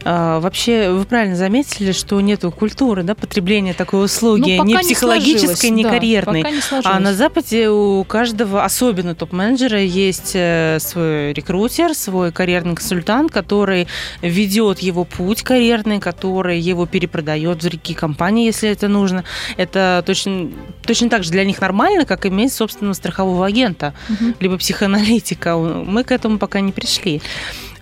А, 0.04 0.40
вообще, 0.40 0.90
вы 0.90 1.06
правильно 1.06 1.36
заметили, 1.36 1.92
что 1.92 2.20
нет 2.20 2.42
культуры 2.58 3.04
да, 3.04 3.14
потребления 3.14 3.74
такой 3.74 4.06
услуги, 4.06 4.58
ну, 4.58 4.66
ни 4.66 4.76
психологической, 4.76 5.70
не 5.70 5.76
ни 5.76 5.84
да, 5.84 5.92
карьерной. 5.92 6.42
Не 6.42 6.82
а 6.84 7.00
на 7.00 7.14
Западе 7.14 7.70
у 7.70 8.04
каждого, 8.06 8.64
особенно 8.64 9.14
топ-менеджера, 9.14 9.80
есть 9.80 10.32
э, 10.34 10.80
свой 10.80 11.34
рекрутер, 11.34 11.94
свой 11.94 12.32
карьерный 12.32 12.76
консультант, 12.76 13.32
который 13.32 13.88
ведет 14.22 14.80
его 14.80 15.04
путь 15.04 15.44
карьерный, 15.44 16.00
который 16.00 16.60
его 16.60 16.88
перепродает 16.88 17.58
в 17.58 17.62
другие 17.62 17.96
компании, 17.96 18.46
если 18.46 18.70
это 18.70 18.88
нужно. 18.88 19.24
Это 19.58 19.75
это 19.76 20.04
точно, 20.06 20.50
точно 20.86 21.10
так 21.10 21.24
же 21.24 21.32
для 21.32 21.44
них 21.44 21.60
нормально, 21.60 22.06
как 22.06 22.26
иметь 22.26 22.54
собственного 22.54 22.94
страхового 22.94 23.46
агента, 23.46 23.94
угу. 24.10 24.34
либо 24.40 24.58
психоаналитика. 24.58 25.58
Мы 25.58 26.04
к 26.04 26.12
этому 26.12 26.38
пока 26.38 26.62
не 26.62 26.72
пришли. 26.72 27.22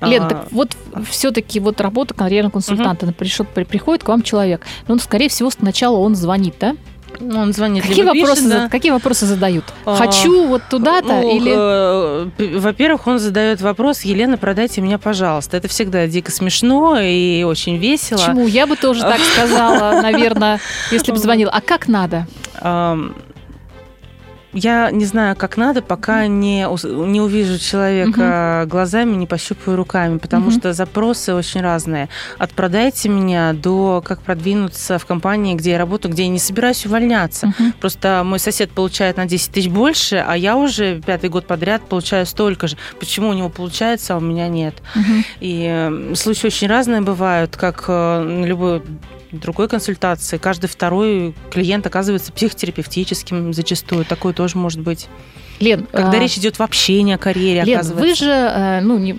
Лен, 0.02 0.24
а... 0.24 0.30
так 0.30 0.52
вот 0.52 0.76
все-таки 1.10 1.60
вот 1.60 1.80
работа 1.80 2.14
карьерного 2.14 2.54
консультанта, 2.54 3.06
угу. 3.06 3.14
пришел, 3.14 3.46
приходит 3.46 4.04
к 4.04 4.08
вам 4.08 4.22
человек, 4.22 4.66
ну, 4.88 4.98
скорее 4.98 5.30
всего, 5.30 5.50
сначала 5.50 5.98
он 5.98 6.16
звонит, 6.16 6.56
да? 6.60 6.76
Ну, 7.20 7.40
он 7.40 7.54
звонит, 7.54 7.84
какие 7.84 8.04
вопросы, 8.04 8.50
да? 8.50 8.70
какие 8.70 8.92
вопросы 8.92 9.26
задают? 9.26 9.66
А, 9.86 9.96
Хочу 9.96 10.48
вот 10.48 10.64
туда-то 10.70 11.22
ну, 11.22 11.36
или? 11.36 11.54
Э, 11.56 12.58
во-первых, 12.60 13.08
он 13.08 13.20
задает 13.20 13.62
вопрос: 13.62 14.02
Елена, 14.02 14.38
продайте 14.38 14.82
меня, 14.82 14.98
пожалуйста. 14.98 15.58
Это 15.58 15.68
всегда 15.68 16.08
дико 16.08 16.32
смешно 16.32 17.00
и 17.00 17.44
очень 17.44 17.78
весело. 17.78 18.18
Почему? 18.18 18.48
Я 18.48 18.68
бы 18.68 18.76
тоже 18.76 19.02
так 19.02 19.20
сказала, 19.34 20.02
наверное, 20.02 20.60
если 20.92 21.12
бы 21.12 21.18
звонил. 21.18 21.50
А 21.52 21.62
как 21.62 21.88
надо? 21.88 22.28
Я 24.54 24.92
не 24.92 25.06
знаю, 25.06 25.36
как 25.36 25.58
надо, 25.58 25.82
пока 25.82 26.28
не, 26.28 26.68
не 27.08 27.22
увижу 27.22 27.58
человека 27.58 28.62
угу. 28.62 28.70
глазами, 28.70 29.16
не 29.16 29.28
пощупаю 29.28 29.78
руками, 29.78 30.18
потому 30.18 30.48
угу. 30.48 30.56
что 30.58 30.74
запросы 30.74 31.34
очень 31.34 31.62
разные. 31.62 32.10
От 32.38 32.52
продайте 32.52 33.10
меня 33.10 33.54
до 33.54 34.02
как 34.06 34.22
продвинуться 34.22 35.00
в 35.00 35.06
компании, 35.06 35.56
где 35.56 35.72
я 35.72 35.78
работаю, 35.78 36.14
где 36.14 36.24
я 36.24 36.30
не 36.30 36.40
собираюсь 36.40 36.86
увольняться. 36.86 37.48
Угу. 37.48 37.74
Просто 37.80 38.22
мой 38.24 38.40
сосед 38.40 38.72
получает 38.72 39.18
на 39.18 39.26
10 39.26 39.52
тысяч 39.52 39.70
больше, 39.70 40.24
а 40.26 40.38
я 40.38 40.56
уже 40.56 41.02
пятый 41.02 41.30
год 41.30 41.48
подряд 41.48 41.82
получаю 41.88 42.26
столько 42.26 42.68
же. 42.68 42.78
Почему 43.00 43.30
у 43.30 43.34
него 43.34 43.50
получается, 43.50 44.14
а 44.14 44.18
у 44.18 44.22
меня 44.22 44.48
нет? 44.48 44.76
Угу. 44.96 45.24
И 45.42 46.12
случаи 46.16 46.48
очень 46.48 46.68
разные 46.68 47.02
бывают, 47.02 47.58
как 47.58 47.86
э, 47.88 48.44
любой 48.46 48.84
другой 49.34 49.68
консультации. 49.68 50.38
Каждый 50.38 50.68
второй 50.68 51.34
клиент 51.52 51.86
оказывается 51.86 52.32
психотерапевтическим 52.32 53.54
зачастую. 53.54 54.06
Такое 54.06 54.34
тоже 54.34 54.58
может 54.58 54.80
быть. 54.80 55.08
Лен, 55.60 55.88
когда 55.92 56.18
а... 56.18 56.20
речь 56.20 56.38
идет 56.38 56.60
вообще 56.60 57.02
не 57.04 57.14
о 57.14 57.18
карьере, 57.18 57.64
Лен, 57.64 57.82
вы 57.84 58.16
же 58.16 58.30
э, 58.30 58.82
ну, 58.82 58.98
не, 58.98 59.16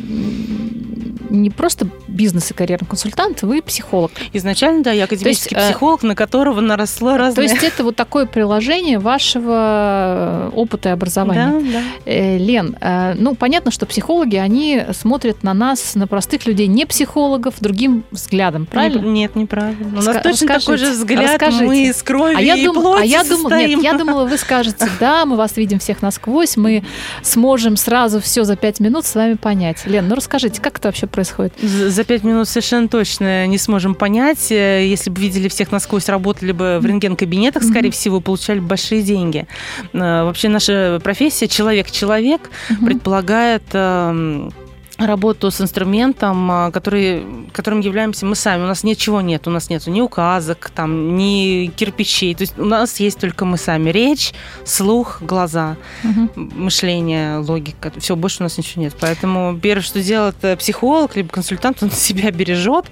не 1.31 1.51
просто 1.51 1.89
бизнес 2.09 2.51
и 2.51 2.55
карьерный 2.55 2.87
консультант, 2.87 3.43
вы 3.43 3.63
психолог. 3.63 4.11
Изначально, 4.33 4.83
да, 4.83 4.93
я 4.93 5.05
академический 5.05 5.57
есть, 5.57 5.67
э, 5.67 5.71
психолог, 5.71 6.03
на 6.03 6.15
которого 6.15 6.61
наросло 6.61 7.17
разное. 7.17 7.47
То 7.47 7.53
есть 7.53 7.63
это 7.63 7.85
вот 7.85 7.97
такое 7.97 8.27
приложение 8.27 8.99
вашего 8.99 10.51
э, 10.53 10.57
опыта 10.57 10.91
и 10.91 10.93
образования. 10.93 11.61
Да, 11.73 11.83
да. 12.05 12.37
Лен, 12.37 12.77
ну, 13.17 13.35
понятно, 13.35 13.71
что 13.71 13.87
психологи, 13.87 14.37
они 14.37 14.83
смотрят 14.93 15.43
на 15.43 15.55
нас, 15.55 15.95
на 15.95 16.07
простых 16.07 16.47
людей, 16.47 16.67
не 16.67 16.85
психологов, 16.85 17.55
другим 17.61 18.05
взглядом, 18.11 18.67
правильно? 18.67 19.07
Нет, 19.07 19.37
неправильно. 19.37 19.99
У 19.99 20.03
нас 20.05 20.17
Ска- 20.17 20.23
точно 20.23 20.47
такой 20.59 20.79
же 20.79 20.91
взгляд, 20.91 21.33
расскажите. 21.33 21.65
мы 21.65 21.87
из 21.87 22.03
крови 22.03 22.35
а 22.37 22.41
я 22.41 22.57
и 22.57 22.65
дум- 22.65 22.75
плоти 22.75 23.03
А 23.03 23.05
я 23.05 23.25
думала, 23.25 23.57
нет, 23.57 23.83
я 23.83 23.93
думала, 23.95 24.25
вы 24.25 24.39
скажете, 24.39 24.89
да, 25.01 25.25
мы 25.25 25.37
вас 25.37 25.57
видим 25.57 25.79
всех 25.79 26.03
насквозь, 26.03 26.57
мы 26.57 26.85
сможем 27.23 27.77
сразу 27.77 28.21
все 28.21 28.45
за 28.45 28.57
пять 28.57 28.81
минут 28.81 29.07
с 29.07 29.15
вами 29.15 29.35
понять. 29.35 29.87
Лен, 29.87 30.09
ну 30.09 30.15
расскажите, 30.15 30.61
как 30.61 30.79
это 30.79 30.89
вообще 30.89 31.07
происходит? 31.07 31.55
За 31.61 32.05
пять 32.05 32.25
минут 32.25 32.49
совершенно 32.49 32.89
точно 32.89 33.47
не 33.47 33.59
сможем 33.59 33.95
понять. 33.95 34.51
Э, 34.51 34.87
если 34.87 35.11
бы 35.11 35.21
видели 35.21 35.49
всех 35.49 35.73
насквозь, 35.73 36.09
работали 36.09 36.53
бы 36.53 36.79
в 36.81 36.87
рентген-кабинетах, 36.87 37.63
скорее 37.63 37.89
mm-hmm. 37.89 37.93
всего, 37.93 38.21
получали 38.21 38.61
большие 38.61 39.03
деньги. 39.03 39.47
Э, 39.93 40.25
вообще 40.25 40.49
наша 40.49 41.01
профессия 41.03 41.49
человек-человек 41.49 42.43
mm-hmm. 42.43 42.85
предполагает 42.85 43.63
эм, 43.73 44.53
работу 44.99 45.51
с 45.51 45.61
инструментом, 45.61 46.51
а, 46.51 46.71
который, 46.71 47.25
которым 47.53 47.81
являемся 47.81 48.27
мы 48.27 48.37
сами. 48.37 48.63
У 48.63 48.67
нас 48.67 48.85
ничего 48.85 49.21
нет, 49.21 49.47
у 49.47 49.51
нас 49.51 49.69
нет 49.69 49.87
ни 49.87 50.01
указок, 50.01 50.71
там, 50.75 51.17
ни 51.17 51.67
кирпичей. 51.75 52.35
То 52.35 52.43
есть 52.43 52.59
у 52.59 52.65
нас 52.65 53.01
есть 53.01 53.19
только 53.19 53.45
мы 53.45 53.59
сами. 53.59 53.91
Речь, 53.91 54.33
слух, 54.65 55.21
глаза, 55.21 55.77
угу. 56.03 56.31
мышление, 56.37 57.39
логика. 57.39 57.93
Все, 57.99 58.17
больше 58.17 58.39
у 58.41 58.43
нас 58.45 58.57
ничего 58.57 58.83
нет. 58.83 58.95
Поэтому 59.01 59.59
первое, 59.61 59.83
что 59.83 60.01
делает 60.01 60.37
э, 60.43 60.57
психолог, 60.57 61.17
либо 61.17 61.29
консультант, 61.29 61.83
он 61.83 61.91
себя 61.93 62.31
бережет 62.31 62.87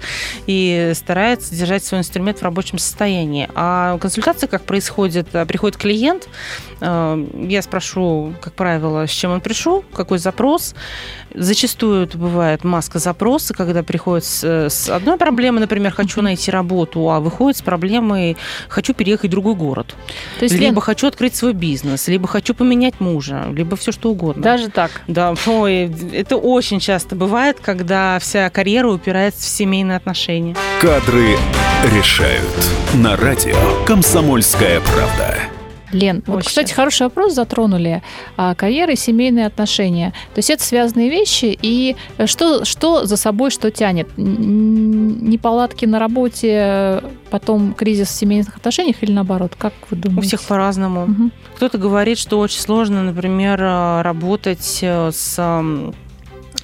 и 0.45 0.91
старается 0.95 1.55
держать 1.55 1.83
свой 1.85 2.01
инструмент 2.01 2.39
в 2.39 2.43
рабочем 2.43 2.79
состоянии. 2.79 3.49
А 3.55 3.97
консультация 3.99 4.47
как 4.47 4.63
происходит? 4.63 5.29
Приходит 5.47 5.77
клиент, 5.77 6.27
э, 6.81 7.25
я 7.47 7.61
спрошу, 7.61 8.33
как 8.41 8.53
правило, 8.53 9.07
с 9.07 9.11
чем 9.11 9.31
он 9.31 9.41
пришел, 9.41 9.83
какой 9.93 10.17
запрос. 10.17 10.75
Зачастую 11.33 11.92
это 11.95 12.17
бывает 12.17 12.63
маска 12.63 12.99
запроса, 12.99 13.53
когда 13.53 13.83
приходит 13.83 14.25
с, 14.25 14.43
с 14.43 14.89
одной 14.89 15.17
проблемой, 15.17 15.61
например, 15.61 15.91
хочу 15.91 16.21
найти 16.21 16.51
работу, 16.51 17.09
а 17.09 17.19
выходит 17.19 17.57
с 17.57 17.61
проблемой 17.61 18.37
хочу 18.67 18.93
переехать 18.93 19.29
в 19.29 19.31
другой 19.31 19.55
город. 19.55 19.95
То 20.39 20.45
есть, 20.45 20.55
либо 20.55 20.75
Лен... 20.75 20.81
хочу 20.81 21.07
открыть 21.07 21.35
свой 21.35 21.53
бизнес, 21.53 22.07
либо 22.07 22.27
хочу 22.27 22.53
поменять 22.53 22.99
мужа, 22.99 23.45
либо 23.53 23.75
все 23.75 23.91
что 23.91 24.11
угодно. 24.11 24.41
Даже 24.41 24.69
так? 24.69 24.91
Да, 25.07 25.33
ой, 25.45 25.93
это 26.13 26.37
очень 26.37 26.79
часто 26.79 27.15
бывает, 27.15 27.59
когда 27.61 28.17
вся 28.19 28.49
карьера 28.49 28.87
упирается 28.89 29.41
в 29.41 29.49
семейные 29.49 29.97
отношения. 29.97 30.55
Кадры 30.81 31.37
решают. 31.93 32.43
На 32.93 33.15
радио 33.15 33.55
«Комсомольская 33.85 34.81
правда». 34.81 35.52
Лен, 35.93 36.23
вот, 36.25 36.43
кстати, 36.43 36.73
хороший 36.73 37.03
вопрос 37.03 37.33
затронули. 37.33 38.01
А, 38.37 38.55
карьера 38.55 38.93
и 38.93 38.95
семейные 38.95 39.45
отношения. 39.45 40.13
То 40.33 40.39
есть 40.39 40.49
это 40.49 40.63
связанные 40.63 41.09
вещи. 41.09 41.57
И 41.61 41.95
что, 42.25 42.65
что 42.65 43.05
за 43.05 43.17
собой 43.17 43.51
что 43.51 43.71
тянет? 43.71 44.09
Неполадки 44.17 45.85
на 45.85 45.99
работе, 45.99 47.01
потом 47.29 47.73
кризис 47.73 48.09
в 48.09 48.11
семейных 48.11 48.55
отношениях 48.57 48.97
или 49.01 49.11
наоборот? 49.11 49.53
Как 49.57 49.73
вы 49.89 49.97
думаете? 49.97 50.19
У 50.19 50.27
всех 50.27 50.43
по-разному. 50.43 51.03
Угу. 51.03 51.31
Кто-то 51.55 51.77
говорит, 51.77 52.17
что 52.17 52.39
очень 52.39 52.59
сложно, 52.59 53.03
например, 53.03 53.59
работать 53.59 54.79
э, 54.81 55.11
с 55.11 55.39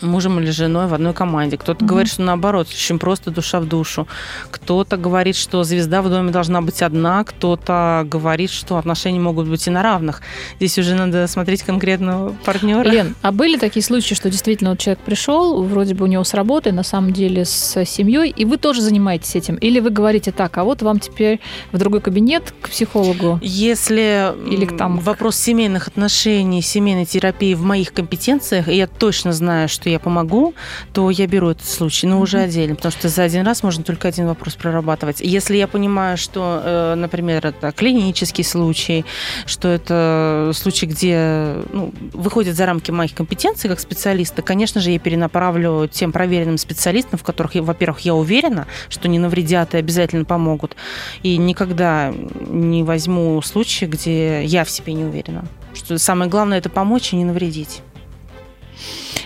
мужем 0.02 0.40
или 0.40 0.52
женой 0.52 0.88
в 0.88 0.94
одной 0.94 1.14
команде. 1.14 1.58
Кто-то 1.58 1.84
mm-hmm. 1.84 1.88
говорит, 1.88 2.12
что 2.12 2.22
наоборот, 2.22 2.68
очень 2.70 3.00
просто 3.00 3.32
душа 3.32 3.60
в 3.60 3.66
душу. 3.66 4.08
Кто-то 4.52 4.98
говорит, 4.98 5.36
что 5.36 5.64
звезда 5.64 6.02
в 6.02 6.10
доме 6.10 6.32
должна 6.32 6.62
быть 6.62 6.82
одна, 6.82 7.24
кто-то 7.24 8.06
говорит, 8.10 8.50
что 8.50 8.78
отношения 8.78 9.20
могут 9.20 9.48
быть 9.48 9.66
и 9.68 9.70
на 9.70 9.84
равных. 9.84 10.22
Здесь 10.58 10.78
уже 10.78 10.96
надо 10.96 11.28
смотреть 11.28 11.64
конкретного 11.64 12.36
партнера. 12.46 12.88
Лен, 12.88 13.16
а 13.22 13.32
были 13.32 13.58
такие 13.58 13.84
случаи, 13.84 14.16
что 14.16 14.30
действительно 14.30 14.72
вот 14.72 14.80
человек 14.80 15.00
пришел, 15.00 15.64
вроде 15.64 15.94
бы 15.94 16.06
у 16.06 16.08
него 16.08 16.24
с 16.24 16.34
работы, 16.34 16.72
на 16.72 16.84
самом 16.84 17.14
деле 17.14 17.46
с 17.46 17.86
семьей, 17.86 18.30
и 18.30 18.46
вы 18.46 18.58
тоже 18.58 18.82
занимаетесь 18.82 19.36
этим? 19.36 19.56
Или 19.56 19.80
вы 19.80 19.90
говорите 19.90 20.32
так, 20.32 20.58
а 20.58 20.64
вот 20.64 20.82
вам 20.82 21.00
теперь 21.00 21.40
в 21.72 21.78
другой 21.78 22.02
кабинет 22.02 22.54
к 22.62 22.70
психологу? 22.70 23.40
Если 23.42 24.34
Или 24.50 24.66
к 24.66 24.78
там... 24.78 25.00
вопрос 25.00 25.36
семейных 25.38 25.88
отношений, 25.88 26.62
семейной 26.62 27.06
терапии 27.06 27.54
в 27.54 27.64
моих 27.64 27.94
компетенциях, 27.94 28.68
и 28.68 28.76
я 28.76 28.88
точно 28.88 29.34
знаю, 29.34 29.70
что 29.70 29.79
я 29.88 30.00
помогу, 30.00 30.56
то 30.94 31.10
я 31.12 31.28
беру 31.28 31.50
этот 31.52 31.68
случай, 31.68 32.08
но 32.08 32.20
уже 32.20 32.40
отдельно, 32.40 32.76
потому 32.76 32.92
что 32.92 33.08
за 33.08 33.24
один 33.24 33.46
раз 33.46 33.64
можно 33.64 33.84
только 33.84 34.08
один 34.08 34.28
вопрос 34.28 34.56
прорабатывать. 34.56 35.22
Если 35.22 35.56
я 35.58 35.68
понимаю, 35.68 36.18
что, 36.18 36.62
э, 36.64 36.96
например, 36.96 37.46
это 37.46 37.72
клинический 37.72 38.44
случай, 38.44 39.06
что 39.46 39.68
это 39.68 40.52
случай, 40.56 40.88
где 40.88 41.56
ну, 41.72 41.94
выходит 42.14 42.56
за 42.56 42.66
рамки 42.66 42.92
моих 42.92 43.14
компетенций 43.14 43.70
как 43.70 43.80
специалиста, 43.80 44.42
конечно 44.42 44.82
же, 44.82 44.92
я 44.92 45.00
перенаправлю 45.00 45.88
тем 45.92 46.12
проверенным 46.12 46.58
специалистам, 46.58 47.20
в 47.20 47.24
которых, 47.24 47.56
во-первых, 47.56 48.00
я 48.02 48.16
уверена, 48.16 48.68
что 48.90 49.08
не 49.08 49.20
навредят 49.20 49.76
и 49.76 49.78
обязательно 49.78 50.26
помогут. 50.26 50.76
И 51.24 51.38
никогда 51.38 52.12
не 52.48 52.84
возьму 52.84 53.42
случай, 53.42 53.86
где 53.86 54.44
я 54.44 54.64
в 54.64 54.70
себе 54.70 54.94
не 54.94 55.04
уверена. 55.04 55.46
Что 55.74 55.98
самое 55.98 56.30
главное– 56.30 56.58
это 56.60 56.70
помочь 56.70 57.14
и 57.14 57.16
не 57.16 57.26
навредить. 57.26 57.82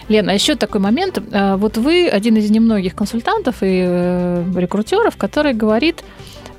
Лена, 0.10 0.32
а 0.32 0.36
еще 0.36 0.56
такой 0.56 0.82
момент. 0.82 1.20
А, 1.32 1.58
вот 1.58 1.78
вы 1.78 2.08
один 2.08 2.38
из 2.38 2.50
немногих 2.50 2.96
консультантов 2.96 3.58
и 3.62 3.84
э, 3.86 4.46
рекрутеров, 4.56 5.18
который 5.18 5.54
говорит, 5.54 6.04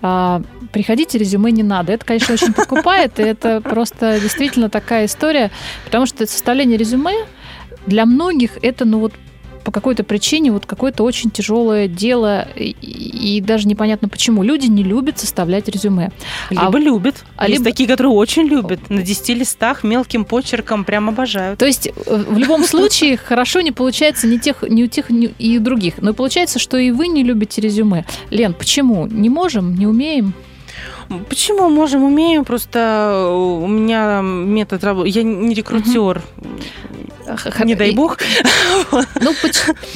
а, 0.02 0.42
приходите, 0.72 1.18
резюме 1.18 1.52
не 1.52 1.62
надо. 1.62 1.92
Это, 1.92 2.04
конечно, 2.04 2.34
очень 2.34 2.52
подкупает, 2.52 3.18
и 3.20 3.22
это 3.22 3.60
просто 3.60 4.18
действительно 4.20 4.68
такая 4.68 5.06
история, 5.06 5.50
потому 5.84 6.06
что 6.06 6.26
составление 6.26 6.76
резюме 6.76 7.26
для 7.86 8.06
многих 8.06 8.58
это, 8.62 8.84
ну 8.84 8.98
вот, 8.98 9.12
по 9.64 9.72
какой-то 9.72 10.04
причине 10.04 10.52
вот 10.52 10.66
какое-то 10.66 11.02
очень 11.02 11.30
тяжелое 11.30 11.88
дело, 11.88 12.46
и, 12.54 12.70
и 12.80 13.40
даже 13.40 13.66
непонятно 13.66 14.08
почему. 14.08 14.42
Люди 14.42 14.66
не 14.66 14.82
любят 14.82 15.18
составлять 15.18 15.68
резюме. 15.68 16.12
Либо 16.50 16.76
а, 16.76 16.78
любят. 16.78 17.24
А 17.36 17.48
Есть 17.48 17.60
либо... 17.60 17.70
такие, 17.70 17.88
которые 17.88 18.12
очень 18.12 18.42
любят. 18.42 18.90
На 18.90 19.02
10 19.02 19.28
листах 19.30 19.82
мелким 19.82 20.24
почерком 20.24 20.84
прям 20.84 21.08
обожают. 21.08 21.58
То 21.58 21.66
есть 21.66 21.86
э, 21.86 22.24
в 22.28 22.36
любом 22.36 22.64
случае 22.66 23.16
хорошо 23.16 23.62
не 23.62 23.72
получается 23.72 24.26
ни, 24.26 24.36
тех, 24.36 24.62
ни 24.62 24.84
у 24.84 24.86
тех, 24.86 25.08
ни 25.10 25.26
и 25.38 25.58
у 25.58 25.60
других. 25.60 25.94
Но 25.98 26.12
получается, 26.12 26.58
что 26.58 26.76
и 26.76 26.90
вы 26.90 27.08
не 27.08 27.24
любите 27.24 27.60
резюме. 27.60 28.04
Лен, 28.30 28.52
почему? 28.52 29.06
Не 29.06 29.30
можем, 29.30 29.74
не 29.74 29.86
умеем? 29.86 30.34
Почему 31.28 31.68
можем, 31.68 32.02
умеем? 32.02 32.44
Просто 32.44 33.30
у 33.32 33.66
меня 33.66 34.20
метод 34.22 34.82
работы. 34.84 35.08
Я 35.08 35.22
не 35.22 35.54
рекрутер. 35.54 36.22
Не 37.64 37.74
дай 37.74 37.92
бог. 37.92 38.18
Ну, 39.20 39.32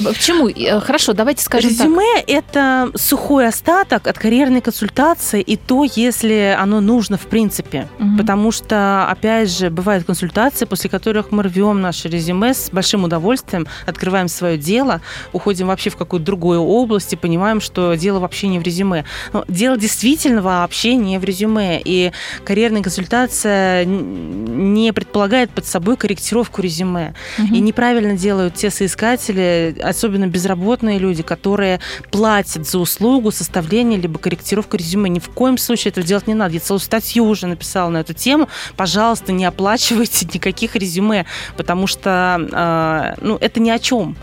почему? 0.03 0.49
Э, 0.49 0.79
хорошо, 0.79 1.13
давайте 1.13 1.43
скажем 1.43 1.69
Резюме– 1.69 2.23
это 2.27 2.89
сухой 2.95 3.47
остаток 3.47 4.07
от 4.07 4.17
карьерной 4.17 4.61
консультации, 4.61 5.41
и 5.41 5.55
то, 5.55 5.83
если 5.83 6.55
оно 6.59 6.81
нужно 6.81 7.17
в 7.17 7.27
принципе. 7.27 7.87
Потому 8.17 8.51
что, 8.51 9.07
опять 9.09 9.51
же, 9.51 9.69
бывают 9.69 10.05
консультации, 10.05 10.65
после 10.65 10.89
которых 10.89 11.31
мы 11.31 11.43
рвем 11.43 11.81
наше 11.81 12.07
резюме 12.07 12.53
с 12.53 12.69
большим 12.71 13.03
удовольствием, 13.03 13.67
открываем 13.85 14.27
свое 14.27 14.57
дело, 14.57 15.01
уходим 15.33 15.67
вообще 15.67 15.89
в 15.89 15.97
какую-то 15.97 16.25
другую 16.25 16.61
область 16.61 17.13
и 17.13 17.15
понимаем, 17.15 17.61
что 17.61 17.93
дело 17.93 18.19
вообще 18.19 18.47
не 18.47 18.59
в 18.59 18.63
резюме. 18.63 19.05
Но 19.33 19.45
дело 19.47 19.77
действительно 19.77 20.41
вообще 20.41 20.95
не 20.95 21.17
в 21.19 21.23
резюме. 21.23 21.81
И 21.83 22.11
карьерная 22.43 22.81
консультация 22.81 23.85
не 23.85 24.91
предполагает 24.93 25.51
под 25.51 25.65
собой 25.65 25.97
корректировку 25.97 26.61
резюме. 26.61 27.13
Угу. 27.37 27.55
И 27.55 27.59
неправильно 27.59 28.15
делают 28.15 28.55
те 28.55 28.69
соискатели, 28.69 29.75
особенно 29.81 30.27
безработные 30.27 30.99
люди, 30.99 31.23
которые 31.23 31.79
платят 32.11 32.67
за 32.67 32.79
услугу 32.79 33.31
составления 33.31 33.97
либо 33.97 34.19
корректировку 34.19 34.77
резюме. 34.77 35.09
Ни 35.09 35.19
в 35.19 35.29
коем 35.29 35.57
случае 35.57 35.91
этого 35.91 36.05
делать 36.05 36.27
не 36.27 36.33
надо. 36.33 36.53
Я 36.53 36.59
целую 36.59 36.79
статью 36.79 37.25
уже 37.25 37.47
написала 37.47 37.89
на 37.89 37.99
эту 37.99 38.13
тему. 38.13 38.49
Пожалуйста, 38.75 39.31
не 39.31 39.45
оплачивайте 39.45 40.27
никаких 40.33 40.75
резюме, 40.75 41.25
потому 41.57 41.87
что 41.87 43.15
э, 43.19 43.19
ну, 43.21 43.37
это 43.39 43.59
ни 43.59 43.69
о 43.69 43.79
чем. 43.79 44.15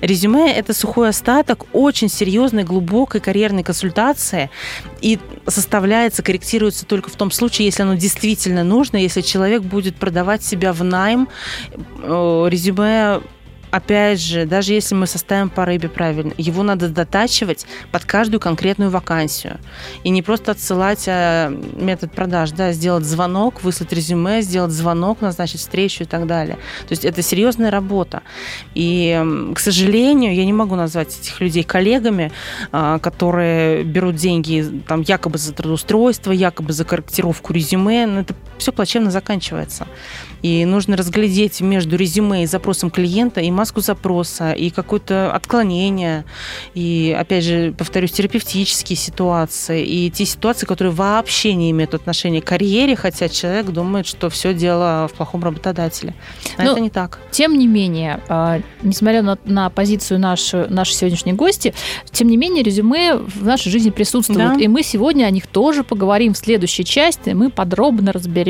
Резюме– 0.00 0.52
это 0.54 0.74
сухой 0.74 1.08
остаток 1.08 1.66
очень 1.72 2.08
серьезной, 2.08 2.64
глубокой 2.64 3.20
карьерной 3.20 3.62
консультации, 3.62 4.50
и 5.00 5.18
составляется, 5.46 6.22
корректируется 6.22 6.86
только 6.86 7.10
в 7.10 7.14
том 7.14 7.30
случае, 7.30 7.66
если 7.66 7.82
оно 7.82 7.94
действительно 7.94 8.64
нужно, 8.64 8.96
если 8.96 9.20
человек 9.20 9.62
будет 9.62 9.96
продавать 9.96 10.44
себя 10.44 10.72
в 10.72 10.82
найм, 10.84 11.28
э, 12.02 12.39
резюме 12.48 13.20
опять 13.70 14.20
же, 14.20 14.46
даже 14.46 14.72
если 14.72 14.94
мы 14.94 15.06
составим 15.06 15.48
по 15.48 15.64
рыбе 15.64 15.88
правильно, 15.88 16.32
его 16.36 16.62
надо 16.62 16.88
дотачивать 16.88 17.66
под 17.92 18.04
каждую 18.04 18.40
конкретную 18.40 18.90
вакансию. 18.90 19.58
И 20.04 20.10
не 20.10 20.22
просто 20.22 20.52
отсылать 20.52 21.04
а 21.08 21.48
метод 21.76 22.12
продаж, 22.12 22.50
да, 22.52 22.72
сделать 22.72 23.04
звонок, 23.04 23.62
выслать 23.62 23.92
резюме, 23.92 24.42
сделать 24.42 24.72
звонок, 24.72 25.20
назначить 25.20 25.60
встречу 25.60 26.04
и 26.04 26.06
так 26.06 26.26
далее. 26.26 26.56
То 26.88 26.92
есть 26.92 27.04
это 27.04 27.22
серьезная 27.22 27.70
работа. 27.70 28.22
И, 28.74 29.52
к 29.54 29.58
сожалению, 29.58 30.34
я 30.34 30.44
не 30.44 30.52
могу 30.52 30.74
назвать 30.74 31.18
этих 31.18 31.40
людей 31.40 31.62
коллегами, 31.62 32.32
а, 32.72 32.98
которые 32.98 33.84
берут 33.84 34.16
деньги 34.16 34.82
там 34.86 35.02
якобы 35.02 35.38
за 35.38 35.52
трудоустройство, 35.52 36.32
якобы 36.32 36.72
за 36.72 36.84
корректировку 36.84 37.52
резюме. 37.52 38.06
Но 38.06 38.20
это 38.20 38.34
все 38.60 38.72
плачевно 38.72 39.10
заканчивается. 39.10 39.86
И 40.42 40.64
нужно 40.64 40.96
разглядеть 40.96 41.60
между 41.60 41.96
резюме 41.96 42.44
и 42.44 42.46
запросом 42.46 42.90
клиента 42.90 43.40
и 43.40 43.50
маску 43.50 43.80
запроса, 43.80 44.52
и 44.52 44.70
какое-то 44.70 45.32
отклонение, 45.32 46.24
и, 46.74 47.14
опять 47.18 47.44
же, 47.44 47.74
повторюсь, 47.76 48.12
терапевтические 48.12 48.96
ситуации, 48.96 49.84
и 49.84 50.10
те 50.10 50.24
ситуации, 50.24 50.66
которые 50.66 50.92
вообще 50.92 51.54
не 51.54 51.70
имеют 51.70 51.94
отношения 51.94 52.40
к 52.40 52.46
карьере, 52.46 52.96
хотя 52.96 53.28
человек 53.28 53.66
думает, 53.66 54.06
что 54.06 54.30
все 54.30 54.54
дело 54.54 55.08
в 55.12 55.16
плохом 55.16 55.42
работодателе. 55.44 56.14
А 56.56 56.62
Но, 56.62 56.72
это 56.72 56.80
не 56.80 56.90
так. 56.90 57.18
Тем 57.30 57.58
не 57.58 57.66
менее, 57.66 58.20
а, 58.28 58.60
несмотря 58.82 59.22
на, 59.22 59.38
на 59.44 59.70
позицию 59.70 60.20
нашей, 60.20 60.68
нашей 60.68 60.94
сегодняшней 60.94 61.32
гости, 61.32 61.74
тем 62.10 62.28
не 62.28 62.36
менее, 62.36 62.62
резюме 62.62 63.16
в 63.16 63.44
нашей 63.44 63.70
жизни 63.70 63.90
присутствуют. 63.90 64.56
Да. 64.58 64.60
И 64.60 64.68
мы 64.68 64.82
сегодня 64.82 65.24
о 65.24 65.30
них 65.30 65.46
тоже 65.46 65.84
поговорим 65.84 66.34
в 66.34 66.38
следующей 66.38 66.84
части. 66.84 67.30
Мы 67.30 67.50
подробно 67.50 68.12
разберем, 68.12 68.49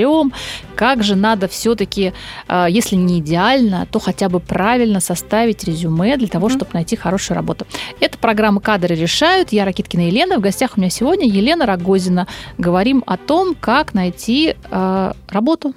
как 0.76 1.02
же 1.02 1.16
надо 1.16 1.48
все 1.48 1.70
все-таки, 1.70 2.12
а, 2.48 2.66
если 2.68 2.96
не 2.96 3.20
идеально, 3.20 3.86
то 3.90 4.00
хотя 4.00 4.28
бы 4.28 4.40
правильно 4.40 5.00
составить 5.00 5.62
резюме 5.64 6.16
для 6.16 6.26
того, 6.26 6.48
mm-hmm. 6.48 6.56
чтобы 6.56 6.70
найти 6.72 6.96
хорошую 6.96 7.36
работу. 7.36 7.66
Это 8.00 8.18
программа 8.18 8.60
«Кадры 8.60 8.96
решают». 8.96 9.52
Я 9.52 9.64
Ракиткина 9.64 10.08
Елена. 10.08 10.38
В 10.38 10.40
гостях 10.40 10.72
у 10.76 10.80
меня 10.80 10.90
сегодня 10.90 11.28
Елена 11.28 11.66
Рогозина. 11.66 12.26
Говорим 12.58 13.04
о 13.06 13.16
том, 13.16 13.54
как 13.54 13.94
найти 13.94 14.56
э, 14.70 15.12
работу. 15.28 15.74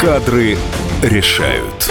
Кадры 0.00 0.56
решают. 1.02 1.90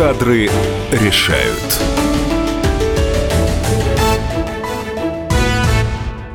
Кадры 0.00 0.48
решают. 0.92 1.78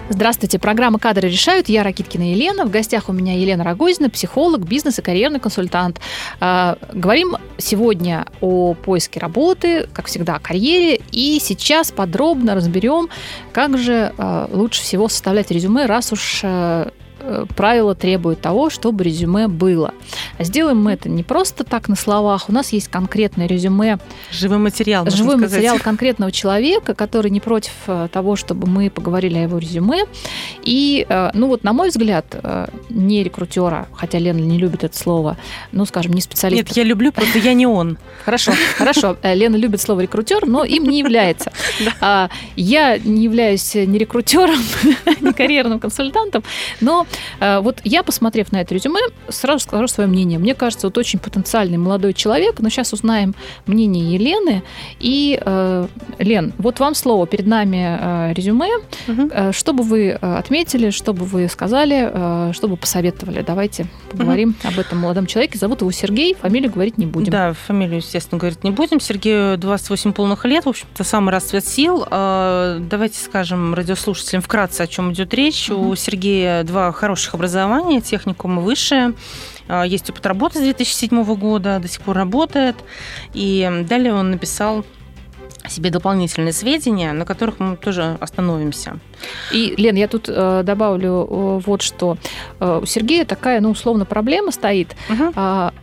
Здравствуйте, 0.07 0.59
программа 0.59 0.99
«Кадры 0.99 1.29
решают». 1.29 1.67
Я 1.67 1.81
Ракиткина 1.81 2.29
Елена. 2.31 2.65
В 2.65 2.69
гостях 2.69 3.09
у 3.09 3.11
меня 3.11 3.33
Елена 3.33 3.63
Рогозина, 3.63 4.11
психолог, 4.11 4.67
бизнес 4.67 4.99
и 4.99 5.01
карьерный 5.01 5.39
консультант. 5.39 5.99
А, 6.39 6.77
говорим 6.93 7.37
сегодня 7.57 8.27
о 8.39 8.75
поиске 8.75 9.19
работы, 9.19 9.89
как 9.91 10.05
всегда, 10.05 10.35
о 10.35 10.39
карьере. 10.39 11.01
И 11.11 11.39
сейчас 11.41 11.91
подробно 11.91 12.53
разберем, 12.53 13.09
как 13.51 13.79
же 13.79 14.13
а, 14.19 14.47
лучше 14.51 14.83
всего 14.83 15.09
составлять 15.09 15.49
резюме, 15.49 15.87
раз 15.87 16.13
уж 16.13 16.43
Э, 17.27 17.45
правила 17.55 17.95
требуют 17.95 18.41
того, 18.41 18.69
чтобы 18.69 19.03
резюме 19.03 19.47
было. 19.47 19.93
А 20.37 20.43
сделаем 20.43 20.83
мы 20.83 20.91
это 20.91 21.09
не 21.09 21.23
просто 21.23 21.63
так 21.63 21.87
на 21.87 21.95
словах. 21.95 22.49
У 22.49 22.53
нас 22.53 22.71
есть 22.71 22.87
конкретное 22.87 23.47
резюме. 23.47 23.97
Живой 24.31 24.59
материал. 24.59 25.09
Живой 25.09 25.37
сказать. 25.37 25.53
материал 25.53 25.79
конкретного 25.79 26.31
человека, 26.31 26.93
который 26.93 27.31
не 27.31 27.39
против 27.39 27.73
э, 27.87 28.09
того, 28.11 28.35
чтобы 28.35 28.67
мы 28.67 28.91
поговорили 28.91 29.39
о 29.39 29.43
его 29.43 29.57
резюме. 29.57 30.05
И, 30.61 31.05
э, 31.09 31.31
ну 31.33 31.47
вот, 31.47 31.63
на 31.63 31.73
мой 31.73 31.89
взгляд, 31.89 32.25
не 32.89 33.23
рекрутера, 33.23 33.87
хотя 33.93 34.19
Лена 34.19 34.39
не 34.39 34.57
любит 34.59 34.83
это 34.83 34.97
слово, 34.97 35.37
ну, 35.71 35.85
скажем, 35.85 36.13
не 36.13 36.21
специалист. 36.21 36.67
Нет, 36.67 36.77
я 36.77 36.83
люблю, 36.83 37.11
просто 37.11 37.39
я 37.39 37.53
не 37.53 37.65
он. 37.65 37.97
Хорошо, 38.23 38.53
хорошо. 38.77 39.17
Лена 39.23 39.55
любит 39.55 39.81
слово 39.81 40.01
рекрутер, 40.01 40.45
но 40.45 40.63
им 40.63 40.83
не 40.83 40.99
является. 40.99 41.51
А, 42.01 42.29
я 42.55 42.97
не 42.97 43.23
являюсь 43.23 43.73
ни 43.75 43.97
рекрутером, 43.97 44.59
ни 45.21 45.31
карьерным 45.31 45.79
консультантом, 45.79 46.43
но 46.81 47.07
вот 47.39 47.81
я, 47.83 48.03
посмотрев 48.03 48.51
на 48.51 48.61
это 48.61 48.73
резюме, 48.73 48.99
сразу 49.29 49.59
скажу 49.59 49.87
свое 49.87 50.07
мнение. 50.09 50.39
Мне 50.39 50.55
кажется, 50.55 50.87
вот 50.87 50.97
очень 50.97 51.19
потенциальный 51.19 51.77
молодой 51.77 52.13
человек, 52.13 52.59
но 52.59 52.69
сейчас 52.69 52.93
узнаем 52.93 53.35
мнение 53.65 54.13
Елены. 54.13 54.63
И, 54.99 55.39
э, 55.43 55.87
Лен, 56.19 56.53
вот 56.57 56.79
вам 56.79 56.95
слово. 56.95 57.27
Перед 57.27 57.47
нами 57.47 57.97
э, 57.99 58.33
резюме. 58.33 58.69
Э, 59.07 59.51
Что 59.51 59.73
бы 59.73 59.83
вы 59.83 60.17
э, 60.19 60.35
отметили, 60.37 60.89
что 60.89 61.13
бы 61.13 61.25
вы 61.25 61.47
сказали, 61.49 62.09
э, 62.11 62.53
что 62.53 62.67
бы 62.67 62.77
посоветовали? 62.77 63.41
Давайте 63.41 63.87
поговорим 64.11 64.55
об 64.63 64.79
этом 64.79 64.99
молодом 64.99 65.25
человеке. 65.25 65.57
Зовут 65.57 65.81
его 65.81 65.91
Сергей, 65.91 66.35
фамилию 66.35 66.71
говорить 66.71 66.97
не 66.97 67.05
будем. 67.05 67.31
Да, 67.31 67.53
фамилию, 67.53 67.97
естественно, 67.97 68.39
говорить 68.39 68.63
не 68.63 68.71
будем. 68.71 68.99
Сергею 68.99 69.57
28 69.57 70.13
полных 70.13 70.45
лет, 70.45 70.65
в 70.65 70.69
общем-то, 70.69 71.03
самый 71.03 71.31
расцвет 71.31 71.65
сил. 71.65 72.05
Давайте 72.09 73.19
скажем 73.19 73.73
радиослушателям 73.73 74.41
вкратце, 74.41 74.81
о 74.81 74.87
чем 74.87 75.11
идет 75.13 75.33
речь. 75.33 75.69
Мгм. 75.69 75.89
У 75.89 75.95
Сергея 75.95 76.63
два 76.63 76.91
хороших 77.05 77.35
образования, 77.35 78.01
техникум 78.01 78.59
высшее. 78.59 79.13
А, 79.67 79.83
Есть 79.85 80.09
опыт 80.09 80.25
работы 80.25 80.57
с 80.57 80.61
2007 80.61 81.23
года, 81.35 81.77
до 81.79 81.87
сих 81.87 82.01
пор 82.01 82.15
работает. 82.15 82.75
И 83.35 83.83
далее 83.87 84.11
он 84.11 84.31
написал 84.31 84.83
себе 85.69 85.91
дополнительные 85.91 86.51
сведения, 86.51 87.13
на 87.13 87.25
которых 87.25 87.59
мы 87.59 87.75
тоже 87.75 88.17
остановимся. 88.19 88.97
И, 89.51 89.75
Лен, 89.77 89.95
я 89.95 90.07
тут 90.07 90.29
э, 90.29 90.63
добавлю 90.63 91.27
э, 91.29 91.61
вот 91.63 91.83
что. 91.83 92.17
Э, 92.59 92.79
у 92.81 92.85
Сергея 92.87 93.25
такая, 93.25 93.61
ну, 93.61 93.69
условно, 93.69 94.05
проблема 94.05 94.51
стоит. 94.51 94.95
Мгм. 95.09 95.33
А, 95.35 95.73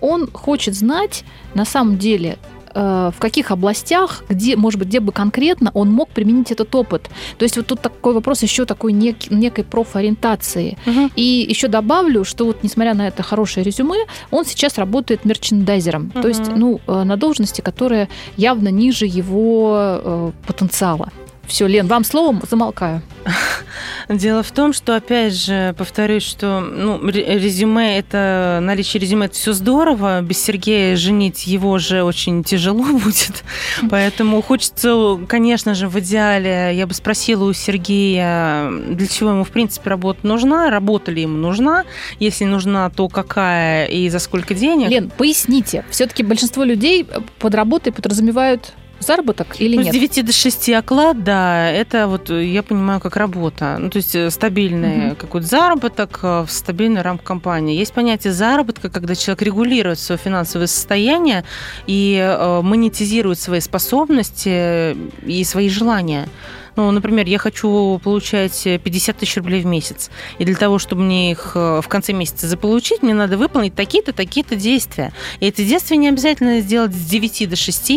он 0.00 0.28
хочет 0.32 0.74
знать, 0.74 1.24
на 1.54 1.64
самом 1.64 1.98
деле, 1.98 2.38
э, 2.38 2.61
в 2.74 3.14
каких 3.18 3.50
областях, 3.50 4.24
где, 4.28 4.56
может 4.56 4.78
быть, 4.78 4.88
где 4.88 5.00
бы 5.00 5.12
конкретно 5.12 5.70
он 5.74 5.90
мог 5.90 6.08
применить 6.10 6.50
этот 6.50 6.74
опыт. 6.74 7.10
То 7.38 7.44
есть 7.44 7.56
вот 7.56 7.66
тут 7.66 7.80
такой 7.80 8.14
вопрос 8.14 8.42
еще 8.42 8.64
такой 8.64 8.92
нек- 8.92 9.28
некой 9.30 9.64
профориентации. 9.64 10.76
Мгм. 10.86 11.10
И 11.16 11.46
еще 11.48 11.68
добавлю, 11.68 12.24
что 12.24 12.46
вот 12.46 12.62
несмотря 12.62 12.94
на 12.94 13.08
это 13.08 13.22
хорошее 13.22 13.64
резюме, 13.64 14.06
он 14.30 14.44
сейчас 14.44 14.78
работает 14.78 15.24
мерчендайзером. 15.24 16.10
То 16.10 16.28
есть, 16.28 16.48
ну, 16.54 16.80
э, 16.86 17.04
на 17.04 17.16
должности, 17.16 17.60
которая 17.60 18.08
явно 18.36 18.68
ниже 18.68 19.06
его 19.06 19.76
э, 19.76 20.30
потенциала. 20.46 21.10
Все, 21.52 21.66
Лен, 21.66 21.86
вам 21.86 22.02
словом 22.02 22.40
замолкаю. 22.48 23.02
Дело 24.08 24.42
в 24.42 24.50
том, 24.52 24.72
что, 24.72 24.96
опять 24.96 25.34
же, 25.34 25.74
повторюсь, 25.76 26.22
что 26.22 26.60
ну, 26.60 26.98
ре- 27.06 27.38
резюме 27.38 27.98
это 27.98 28.60
наличие 28.62 29.02
резюме 29.02 29.26
это 29.26 29.34
все 29.34 29.52
здорово. 29.52 30.22
Без 30.22 30.42
Сергея 30.42 30.96
женить 30.96 31.46
его 31.46 31.76
же 31.76 32.04
очень 32.04 32.42
тяжело 32.42 32.82
будет. 32.98 33.44
Поэтому 33.90 34.40
хочется, 34.40 35.20
конечно 35.28 35.74
же, 35.74 35.88
в 35.88 36.00
идеале, 36.00 36.70
я 36.74 36.86
бы 36.86 36.94
спросила 36.94 37.44
у 37.44 37.52
Сергея, 37.52 38.70
для 38.88 39.06
чего 39.06 39.32
ему, 39.32 39.44
в 39.44 39.50
принципе, 39.50 39.90
работа 39.90 40.26
нужна, 40.26 40.70
работа 40.70 41.10
ли 41.10 41.20
ему 41.20 41.36
нужна, 41.36 41.84
если 42.18 42.46
нужна, 42.46 42.88
то 42.88 43.10
какая 43.10 43.88
и 43.88 44.08
за 44.08 44.20
сколько 44.20 44.54
денег. 44.54 44.88
Лен, 44.88 45.10
поясните, 45.18 45.84
все-таки 45.90 46.22
большинство 46.22 46.64
людей 46.64 47.06
под 47.38 47.54
работой 47.54 47.92
подразумевают 47.92 48.72
заработок 49.02 49.60
или 49.60 49.76
Ну, 49.76 49.82
нет? 49.82 49.92
с 49.92 49.94
9 49.94 50.24
до 50.26 50.32
6 50.32 50.68
оклад, 50.70 51.24
да, 51.24 51.70
это 51.70 52.06
вот 52.08 52.30
э, 52.30 52.44
я 52.44 52.62
понимаю 52.62 53.00
как 53.00 53.16
работа. 53.16 53.76
Ну, 53.78 53.90
то 53.90 53.96
есть 53.98 54.14
э, 54.14 54.30
стабильный 54.30 55.06
Мгм. 55.08 55.16
какой-то 55.16 55.46
заработок 55.46 56.20
э, 56.22 56.44
в 56.46 56.50
стабильной 56.50 57.02
рамке 57.02 57.24
компании. 57.24 57.76
Есть 57.76 57.92
понятие 57.92 58.32
заработка, 58.32 58.88
когда 58.90 59.14
человек 59.14 59.42
регулирует 59.42 59.98
свое 59.98 60.18
финансовое 60.18 60.66
состояние 60.66 61.44
и 61.86 62.18
монетизирует 62.62 63.38
свои 63.38 63.60
способности 63.60 64.96
и 65.26 65.44
свои 65.44 65.68
желания. 65.68 66.28
Ну, 66.76 66.90
например, 66.90 67.26
я 67.26 67.38
хочу 67.38 68.00
получать 68.02 68.62
50 68.64 69.16
тысяч 69.16 69.36
рублей 69.36 69.62
в 69.62 69.66
месяц. 69.66 70.10
И 70.38 70.44
для 70.44 70.56
того, 70.56 70.78
чтобы 70.78 71.02
мне 71.02 71.32
их 71.32 71.52
э, 71.54 71.80
в 71.82 71.88
конце 71.88 72.12
месяца 72.12 72.46
заполучить, 72.48 73.02
мне 73.02 73.14
надо 73.14 73.36
выполнить 73.36 73.74
такие-то, 73.74 74.12
такие-то 74.12 74.56
действия. 74.56 75.12
И 75.40 75.46
эти 75.46 75.64
действия 75.64 75.96
не 75.96 76.08
обязательно 76.08 76.60
сделать 76.60 76.92
с 76.94 77.04
9 77.04 77.50
до 77.50 77.56
6 77.56 77.92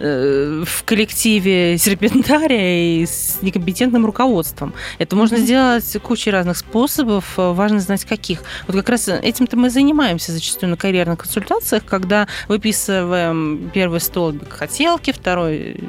э, 0.00 0.64
в 0.66 0.84
коллективе 0.84 1.76
серпентария 1.78 3.00
и 3.02 3.06
с 3.06 3.38
некомпетентным 3.42 4.06
руководством. 4.06 4.72
Это 4.98 5.16
можно 5.16 5.36
Мгм. 5.36 5.44
сделать 5.44 5.96
кучей 6.02 6.30
разных 6.30 6.56
способов, 6.56 7.34
э, 7.38 7.52
важно 7.52 7.80
знать 7.80 8.04
каких. 8.04 8.42
Вот 8.66 8.76
как 8.76 8.88
раз 8.88 9.08
этим-то 9.08 9.56
мы 9.56 9.70
занимаемся 9.70 10.32
зачастую 10.32 10.70
на 10.70 10.76
карьерных 10.76 11.18
консультациях, 11.18 11.84
когда 11.84 12.26
выписываем 12.48 13.70
первый 13.72 14.00
столбик 14.00 14.52
хотелки, 14.52 15.12
второй 15.12 15.80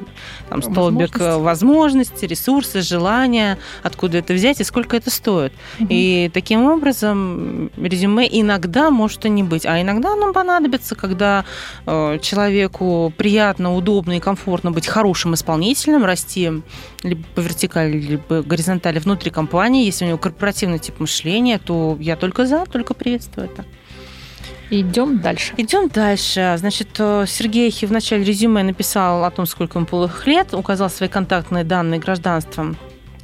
там, 0.50 0.62
столбик 0.62 1.19
э, 1.19 1.38
возможности, 1.38 2.25
ресурсы, 2.28 2.82
желания, 2.82 3.58
откуда 3.84 4.20
это 4.20 4.34
взять 4.34 4.62
и 4.62 4.64
сколько 4.64 4.98
это 4.98 5.10
стоит. 5.10 5.54
Мгм. 5.80 5.88
И 5.90 6.30
таким 6.34 6.66
образом 6.66 7.72
резюме 7.78 8.28
иногда 8.32 8.90
может 8.92 9.26
и 9.26 9.30
не 9.30 9.44
быть, 9.44 9.66
а 9.66 9.82
иногда 9.82 10.14
оно 10.14 10.34
понадобится, 10.34 10.96
когда 10.96 11.46
э, 11.86 12.20
человеку 12.22 13.14
приятно, 13.18 13.76
удобно 13.76 14.18
и 14.18 14.20
комфортно 14.20 14.72
быть 14.72 14.88
хорошим 14.88 15.34
исполнителем, 15.34 16.06
расти 16.06 16.52
либо 17.04 17.24
по 17.36 17.40
вертикали, 17.40 18.00
либо 18.00 18.42
горизонтали 18.42 19.00
внутри 19.00 19.32
компании. 19.32 19.86
Если 19.86 20.06
у 20.06 20.08
него 20.08 20.18
корпоративный 20.18 20.80
тип 20.80 21.00
мышления, 21.00 21.60
то 21.60 21.98
я 22.00 22.16
только 22.16 22.46
за, 22.46 22.66
только 22.66 22.94
приветствую 22.94 23.50
это. 23.52 23.66
Идем 24.69 25.19
дальше. 25.19 25.54
Идем 25.58 25.89
дальше. 25.89 26.56
Значит, 26.58 26.89
э, 26.97 27.25
Сергей 27.28 27.71
в 27.71 27.91
начале 27.91 28.23
резюме 28.23 28.63
написал 28.63 29.23
о 29.23 29.32
том, 29.32 29.45
сколько 29.45 29.78
ему 29.78 29.86
полных 29.86 30.25
лет, 30.25 30.54
указал 30.54 30.89
свои 30.89 31.08
контактные 31.08 31.63
данные 31.63 31.99
гражданства, 31.99 32.75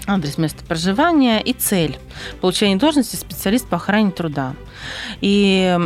адрес 0.08 0.38
места 0.38 0.64
проживания 0.66 1.40
и 1.40 1.54
цель 1.54 1.98
получения 2.42 2.76
должности 2.76 3.16
специалист 3.16 3.68
по 3.68 3.78
охране 3.78 4.12
труда. 4.12 4.54
И 5.22 5.78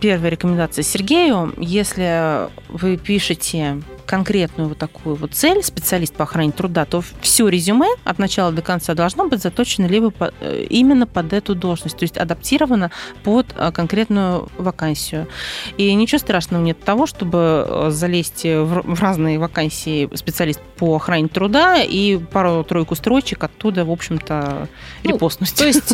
первая 0.00 0.30
рекомендация 0.30 0.82
Сергею, 0.82 1.52
если 1.58 2.48
вы 2.68 2.96
пишете 2.96 3.82
конкретную 4.10 4.68
вот 4.68 4.76
такую 4.78 5.14
вот 5.14 5.34
цель, 5.34 5.62
специалист 5.62 6.12
по 6.12 6.24
охране 6.24 6.50
труда, 6.50 6.84
то 6.84 7.00
все 7.20 7.46
резюме 7.48 7.86
от 8.02 8.18
начала 8.18 8.50
до 8.50 8.60
конца 8.60 8.94
должно 8.94 9.28
быть 9.28 9.40
заточено 9.40 9.86
либо 9.86 10.10
по- 10.10 10.32
э, 10.40 10.66
именно 10.68 11.06
под 11.06 11.32
эту 11.32 11.54
должность, 11.54 11.96
то 11.96 12.02
есть 12.02 12.18
адаптировано 12.18 12.90
под 13.22 13.46
э, 13.56 13.70
конкретную 13.70 14.48
вакансию. 14.58 15.28
И 15.76 15.94
ничего 15.94 16.18
страшного 16.18 16.60
нет 16.60 16.82
того, 16.82 17.06
чтобы 17.06 17.64
э, 17.68 17.90
залезть 17.92 18.42
в 18.44 19.00
разные 19.00 19.38
вакансии 19.38 20.08
специалист 20.16 20.60
по 20.76 20.96
охране 20.96 21.28
труда 21.28 21.76
и 21.80 22.18
пару-тройку 22.18 22.96
строчек 22.96 23.44
оттуда, 23.44 23.84
в 23.84 23.92
общем-то, 23.92 24.66
Ну, 25.04 25.10
репостнуть. 25.10 25.54
То 25.54 25.66
есть 25.66 25.92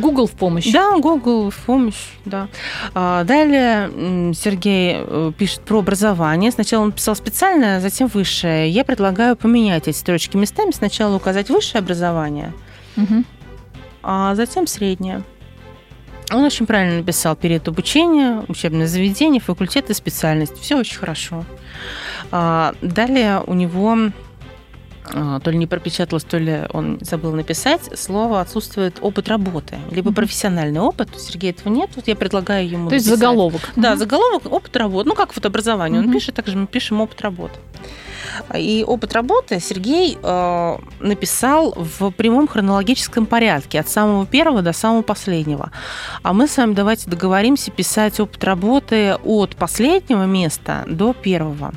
Google 0.00 0.26
в 0.26 0.32
помощь. 0.32 0.72
Да, 0.72 0.96
Google 0.98 1.50
в 1.50 1.56
помощь, 1.66 2.02
да. 2.24 2.48
А, 2.94 3.24
Далее 3.24 4.32
Сергей 4.34 5.32
пишет 5.32 5.60
про 5.60 5.80
образование. 5.80 6.50
Сначала 6.50 6.82
он 6.84 6.92
писал 6.92 7.14
специальное, 7.30 7.80
затем 7.80 8.06
высшее. 8.06 8.70
Я 8.70 8.84
предлагаю 8.84 9.34
поменять 9.34 9.88
эти 9.88 9.96
строчки 9.96 10.36
местами. 10.36 10.70
Сначала 10.70 11.16
указать 11.16 11.50
высшее 11.50 11.80
образование, 11.80 12.52
Мгм. 12.94 13.24
а 14.04 14.36
затем 14.36 14.68
среднее. 14.68 15.22
Он 16.32 16.44
очень 16.44 16.66
правильно 16.66 16.98
написал 16.98 17.34
период 17.34 17.66
обучения, 17.66 18.44
учебное 18.46 18.86
заведение, 18.86 19.40
факультет 19.40 19.90
и 19.90 19.94
специальность. 19.94 20.56
Все 20.60 20.76
очень 20.76 20.98
хорошо. 20.98 21.44
А, 22.30 22.74
Далее 22.80 23.42
у 23.44 23.54
него 23.54 23.96
то 25.12 25.50
ли 25.50 25.56
не 25.58 25.66
пропечаталось, 25.66 26.24
то 26.24 26.38
ли 26.38 26.62
он 26.72 26.98
забыл 27.00 27.32
написать, 27.32 27.80
слово 27.98 28.40
отсутствует 28.40 28.98
опыт 29.00 29.28
работы, 29.28 29.78
либо 29.90 30.08
Мгм. 30.10 30.16
профессиональный 30.16 30.80
опыт. 30.80 31.08
У 31.14 31.18
Сергея 31.18 31.52
этого 31.52 31.72
нет. 31.72 31.90
Вот 31.96 32.08
я 32.08 32.16
предлагаю 32.16 32.68
ему 32.68 32.88
То 32.88 32.96
есть 32.96 33.06
написать. 33.06 33.20
заголовок. 33.20 33.60
Да, 33.76 33.90
Мгм. 33.90 33.98
заголовок 33.98 34.52
опыт 34.52 34.76
работы. 34.76 35.08
Ну, 35.08 35.14
как 35.14 35.34
вот 35.36 35.46
образование. 35.46 36.00
Он 36.00 36.06
Мгм. 36.06 36.14
пишет, 36.14 36.34
также 36.34 36.56
мы 36.56 36.66
пишем 36.66 37.00
опыт 37.00 37.20
работы. 37.22 37.54
И 38.54 38.84
опыт 38.86 39.12
работы 39.14 39.60
Сергей 39.60 40.18
э, 40.22 40.76
написал 41.00 41.72
в 41.76 42.10
прямом 42.10 42.48
хронологическом 42.48 43.24
порядке, 43.26 43.80
от 43.80 43.88
самого 43.88 44.26
первого 44.26 44.62
до 44.62 44.72
самого 44.72 45.02
последнего. 45.02 45.70
А 46.22 46.32
мы 46.32 46.46
с 46.48 46.56
вами 46.56 46.74
давайте 46.74 47.08
договоримся 47.08 47.70
писать 47.70 48.18
опыт 48.20 48.42
работы 48.44 49.14
от 49.24 49.56
последнего 49.56 50.24
места 50.24 50.84
до 50.88 51.12
первого. 51.14 51.72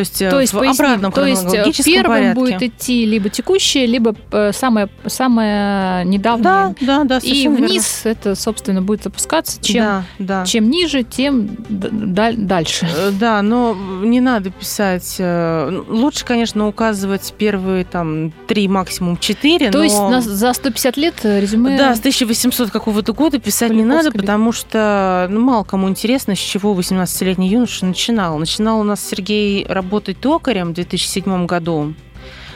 То 0.00 0.02
есть, 0.02 0.22
э, 0.22 0.30
То 0.30 0.40
есть, 0.40 0.52
в 0.54 0.58
поясним, 0.58 0.86
обратном 0.86 1.12
то 1.12 1.26
есть 1.26 1.54
э, 1.54 1.82
первым 1.84 2.12
порядке. 2.16 2.40
будет 2.40 2.62
идти 2.62 3.04
либо 3.04 3.28
текущее, 3.28 3.84
либо 3.86 4.14
э, 4.32 4.52
самое, 4.52 4.88
самое 5.06 6.06
недавнее. 6.06 6.42
Да, 6.42 6.74
да, 6.80 7.04
да, 7.04 7.18
И 7.18 7.20
совершенно 7.20 7.52
верно. 7.56 7.66
вниз 7.68 8.00
это, 8.04 8.34
собственно, 8.34 8.80
будет 8.80 9.06
опускаться. 9.06 9.60
Чем, 9.62 9.84
Да, 9.84 10.04
да. 10.18 10.44
чем 10.46 10.70
ниже, 10.70 11.02
тем 11.02 11.50
дальше. 11.68 12.88
Да, 13.20 13.42
но 13.42 13.76
не 14.02 14.20
надо 14.20 14.48
писать. 14.50 15.16
ну, 15.18 15.84
Лучше, 15.88 16.24
конечно, 16.24 16.66
указывать 16.66 17.34
первые 17.36 17.84
там 17.84 18.32
три, 18.46 18.68
максимум 18.68 19.18
четыре. 19.18 19.70
То 19.70 19.78
но... 19.78 19.84
есть 19.84 19.98
на- 19.98 20.22
за 20.22 20.52
150 20.54 20.96
лет 20.96 21.14
резюме... 21.22 21.76
Да, 21.76 21.94
с 21.94 21.98
1800 21.98 22.70
какого-то 22.70 23.12
года 23.12 23.38
писать 23.38 23.72
не 23.72 23.84
надо, 23.84 24.12
потому 24.12 24.52
что 24.52 25.26
ну, 25.30 25.40
мало 25.40 25.64
кому 25.64 25.88
интересно, 25.90 26.34
с 26.34 26.38
чего 26.38 26.74
18-летний 26.74 27.48
юноша 27.48 27.84
начинал. 27.84 28.38
Начинал 28.38 28.80
у 28.80 28.84
нас 28.84 29.06
Сергей 29.06 29.66
работать 29.66 29.89
токарем 30.14 30.70
в 30.70 30.74
2007 30.74 31.46
году. 31.46 31.94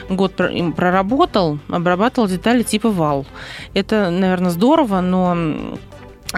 год 0.08 0.34
проработал, 0.76 1.58
обрабатывал 1.68 2.28
детали 2.28 2.62
типа 2.62 2.90
вал. 2.90 3.26
Это, 3.74 4.10
наверное, 4.10 4.50
здорово, 4.50 5.00
но 5.00 5.76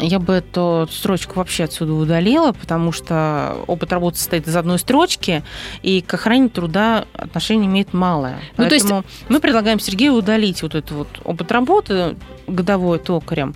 я 0.01 0.19
бы 0.19 0.35
эту 0.35 0.89
строчку 0.91 1.35
вообще 1.37 1.65
отсюда 1.65 1.93
удалила, 1.95 2.53
потому 2.53 2.93
что 2.93 3.57
опыт 3.67 3.93
работы 3.93 4.19
состоит 4.19 4.47
из 4.47 4.57
одной 4.57 4.79
строчки, 4.79 5.43
и 5.83 6.01
к 6.01 6.15
охране 6.15 6.49
труда 6.49 7.07
отношение 7.13 7.67
имеет 7.67 7.93
малое. 7.93 8.39
Ну, 8.57 8.69
то 8.69 8.75
есть- 8.75 8.85
Поэтому 8.89 9.05
мы 9.29 9.41
предлагаем 9.41 9.81
Сергею 9.81 10.15
удалить 10.15 10.63
вот 10.63 10.75
этот 10.75 10.91
вот 10.93 11.09
опыт 11.25 11.51
работы 11.53 12.17
годовой 12.47 12.99
токарем. 12.99 13.55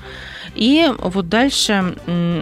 И 0.56 0.90
вот 0.98 1.28
дальше 1.28 1.94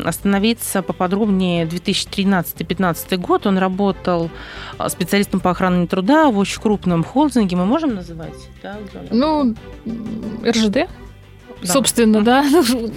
остановиться 0.04 0.80
поподробнее 0.82 1.66
2013-2015 1.66 3.16
год. 3.18 3.46
Он 3.46 3.58
работал 3.58 4.30
а, 4.78 4.88
специалистом 4.88 5.40
по 5.40 5.50
охране 5.50 5.86
труда 5.86 6.30
в 6.30 6.38
очень 6.38 6.60
крупном 6.60 7.04
холдинге. 7.04 7.56
Мы 7.56 7.66
можем 7.66 7.94
называть? 7.94 8.34
Да, 8.62 8.76
Ну, 9.10 9.54
РЖД, 10.44 10.88
Да. 11.62 11.72
собственно, 11.72 12.22
да. 12.22 12.44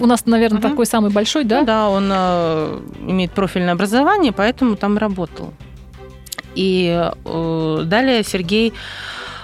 У 0.00 0.06
нас, 0.06 0.24
наверное, 0.26 0.60
Мгм. 0.60 0.70
такой 0.70 0.86
самый 0.86 1.10
большой, 1.10 1.42
Ну 1.44 1.48
да? 1.50 1.62
да, 1.62 1.88
он 1.88 2.08
э, 2.12 2.80
имеет 3.08 3.32
профильное 3.32 3.72
образование, 3.72 4.32
поэтому 4.32 4.76
там 4.76 4.98
работал. 4.98 5.52
И 6.54 7.10
э, 7.24 7.82
далее 7.84 8.22
Сергей 8.24 8.72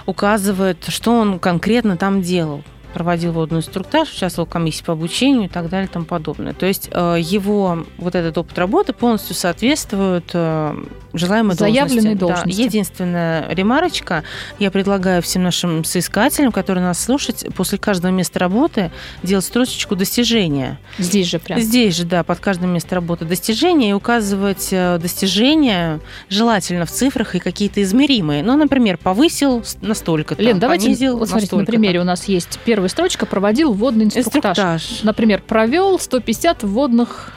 указывает, 0.05 0.85
что 0.87 1.11
он 1.11 1.39
конкретно 1.39 1.97
там 1.97 2.21
делал. 2.21 2.63
Проводил 2.93 3.31
водный 3.31 3.59
инструктаж, 3.59 4.11
участвовал 4.11 4.47
в 4.47 4.49
комиссии 4.49 4.83
по 4.83 4.93
обучению 4.93 5.45
и 5.45 5.47
так 5.47 5.69
далее 5.69 5.87
и 5.87 5.91
тому 5.91 6.05
подобное. 6.05 6.53
То 6.53 6.65
есть 6.65 6.89
э, 6.91 7.17
его 7.19 7.85
вот 7.97 8.15
этот 8.15 8.37
опыт 8.37 8.57
работы 8.57 8.93
полностью 8.93 9.35
соответствует 9.35 10.29
э, 10.33 10.75
желаемой 11.13 11.55
Заявленной 11.55 12.15
должности. 12.15 12.19
должности. 12.19 12.57
Да, 12.57 12.63
единственная 12.63 13.49
ремарочка. 13.53 14.23
Я 14.59 14.71
предлагаю 14.71 15.21
всем 15.21 15.43
нашим 15.43 15.83
соискателям, 15.83 16.51
которые 16.51 16.83
нас 16.83 17.03
слушают, 17.03 17.45
после 17.55 17.77
каждого 17.77 18.11
места 18.11 18.39
работы 18.39 18.91
делать 19.23 19.45
строчечку 19.45 19.95
достижения. 19.95 20.79
Здесь 20.97 21.27
же 21.27 21.39
прям. 21.39 21.59
Здесь 21.59 21.95
же, 21.95 22.05
да, 22.05 22.23
под 22.23 22.39
каждым 22.39 22.73
место 22.73 22.95
работы 22.95 23.25
достижения 23.25 23.91
и 23.91 23.93
указывать 23.93 24.69
э, 24.71 24.97
достижения 24.99 25.99
желательно 26.29 26.85
в 26.85 26.91
цифрах 26.91 27.35
и 27.35 27.39
какие-то 27.39 27.81
измеримые. 27.81 28.43
Ну, 28.43 28.55
например, 28.57 28.97
повысил 28.97 29.63
настолько-то, 29.81 30.41
Лен, 30.41 30.59
давайте, 30.59 30.85
понизил 30.85 31.17
вот 31.17 31.29
смотрите, 31.29 31.55
на 31.55 31.65
примере 31.65 31.99
у 31.99 32.03
нас 32.03 32.25
есть 32.25 32.59
первая 32.79 32.89
строчка, 32.89 33.25
проводил 33.25 33.73
вводный 33.73 34.05
инструктаж. 34.05 34.57
Инструктаж. 34.57 35.03
Например, 35.03 35.41
провел 35.45 35.99
150 35.99 36.63
вводных 36.63 37.33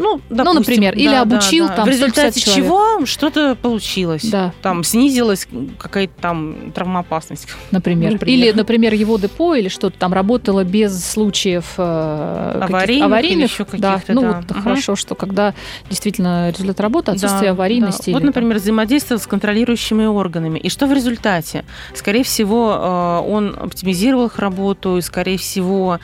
Ну, 0.00 0.20
допустим, 0.30 0.54
например, 0.60 0.94
или 0.94 1.06
да, 1.06 1.24
да, 1.24 1.34
обучил 1.36 1.68
да. 1.68 1.76
там 1.76 1.84
В 1.84 1.88
результате 1.88 2.40
150 2.40 2.44
человек. 2.44 2.64
чего 2.64 3.06
что-то 3.06 3.54
получилось. 3.60 4.24
Да. 4.24 4.52
Там 4.62 4.82
снизилась 4.82 5.46
какая-то 5.78 6.14
там 6.20 6.72
травмоопасность. 6.74 7.46
например. 7.70 8.12
Например. 8.12 8.34
Или, 8.48 8.52
например, 8.52 8.94
его 8.94 9.18
депо 9.18 9.54
или 9.54 9.68
что-то 9.68 9.98
там 9.98 10.12
работало 10.12 10.64
без 10.64 11.04
случаев 11.04 11.74
э, 11.76 12.60
Аварийных 12.62 12.88
или 12.90 13.02
аварийных. 13.04 13.50
да. 13.78 13.92
каких-то, 13.94 14.12
Ну 14.14 14.20
да. 14.22 14.32
вот 14.40 14.50
Мгм. 14.50 14.62
хорошо, 14.62 14.96
что 14.96 15.14
когда 15.14 15.54
действительно 15.88 16.48
результат 16.50 16.80
работы, 16.80 17.12
отсутствие 17.12 17.50
Да, 17.50 17.56
аварийности. 17.56 18.06
да. 18.06 18.10
или 18.10 18.14
Вот, 18.14 18.20
там- 18.20 18.26
например, 18.26 18.56
взаимодействовал 18.56 19.20
с 19.20 19.26
контролирующими 19.26 20.06
органами. 20.06 20.58
И 20.58 20.68
что 20.70 20.86
в 20.86 20.92
результате? 20.92 21.64
Скорее 21.94 22.24
всего, 22.24 23.22
э, 23.26 23.30
он 23.30 23.56
оптимизировал 23.60 24.26
их 24.26 24.38
работу, 24.38 24.96
и, 24.96 25.00
скорее 25.02 25.36
всего, 25.36 25.98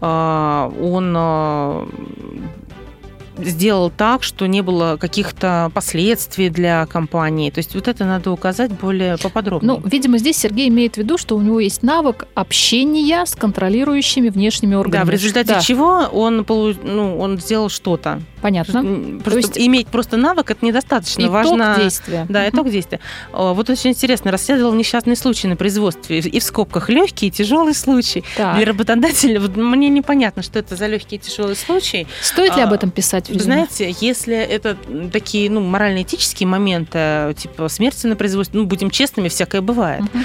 э, 0.00 0.70
он 0.80 1.14
э, 1.16 1.86
сделал 3.38 3.90
так, 3.90 4.22
что 4.22 4.46
не 4.46 4.60
было 4.62 4.96
каких-то 5.00 5.70
последствий 5.74 6.48
для 6.50 6.86
компании. 6.86 7.50
То 7.50 7.58
есть 7.58 7.74
вот 7.74 7.88
это 7.88 8.04
надо 8.04 8.30
указать 8.30 8.72
более 8.72 9.16
поподробнее. 9.18 9.74
Ну, 9.80 9.82
видимо, 9.88 10.18
здесь 10.18 10.36
Сергей 10.36 10.68
имеет 10.68 10.94
в 10.94 10.98
виду, 10.98 11.18
что 11.18 11.36
у 11.36 11.40
него 11.40 11.60
есть 11.60 11.82
навык 11.82 12.26
общения 12.34 13.24
с 13.24 13.34
контролирующими 13.34 14.28
внешними 14.28 14.74
органами. 14.74 15.00
да, 15.04 15.06
в 15.06 15.10
результате 15.10 15.54
Да, 15.54 15.60
чего 15.60 16.08
он, 16.12 16.44
полу- 16.44 16.76
ну, 16.82 17.18
он 17.18 17.38
сделал 17.38 17.68
что-то. 17.68 18.20
Понятно. 18.40 19.20
Просто 19.22 19.38
есть- 19.40 19.58
иметь 19.58 19.86
просто 19.86 20.16
навык 20.16 20.50
это 20.50 20.64
недостаточно. 20.66 21.22
Итог 21.22 21.32
Важно 21.32 21.76
действия. 21.80 22.26
Да, 22.28 22.48
итог 22.48 22.68
действия. 22.70 22.98
Вот 23.32 23.70
очень 23.70 23.90
интересно, 23.90 24.30
расследовал 24.32 24.72
несчастный 24.74 25.16
случай 25.16 25.46
на 25.46 25.56
производстве. 25.56 26.18
И 26.18 26.40
в 26.40 26.42
скобках 26.42 26.88
легкий 26.88 27.28
и 27.28 27.30
тяжелый 27.30 27.74
случай. 27.74 28.24
Так. 28.36 28.56
Для 28.56 28.66
работодателя, 28.66 29.40
мне 29.40 29.88
непонятно, 29.88 30.42
что 30.42 30.58
это 30.58 30.74
за 30.76 30.86
легкий 30.88 31.16
и 31.16 31.18
тяжелый 31.18 31.54
случай. 31.56 32.06
Стоит 32.20 32.56
ли 32.56 32.62
А, 32.62 32.66
об 32.66 32.72
этом 32.72 32.90
писать 32.90 33.21
в 33.26 33.28
Вы 33.28 33.34
резюме? 33.34 33.44
знаете, 33.66 33.94
если 34.00 34.36
это 34.36 34.76
такие 35.12 35.50
ну, 35.50 35.60
морально-этические 35.60 36.46
моменты, 36.46 37.34
типа 37.38 37.68
смерти 37.68 38.06
на 38.06 38.16
производстве, 38.16 38.60
ну, 38.60 38.66
будем 38.66 38.90
честными, 38.90 39.28
всякое 39.28 39.60
бывает, 39.60 40.02
Мгм. 40.02 40.24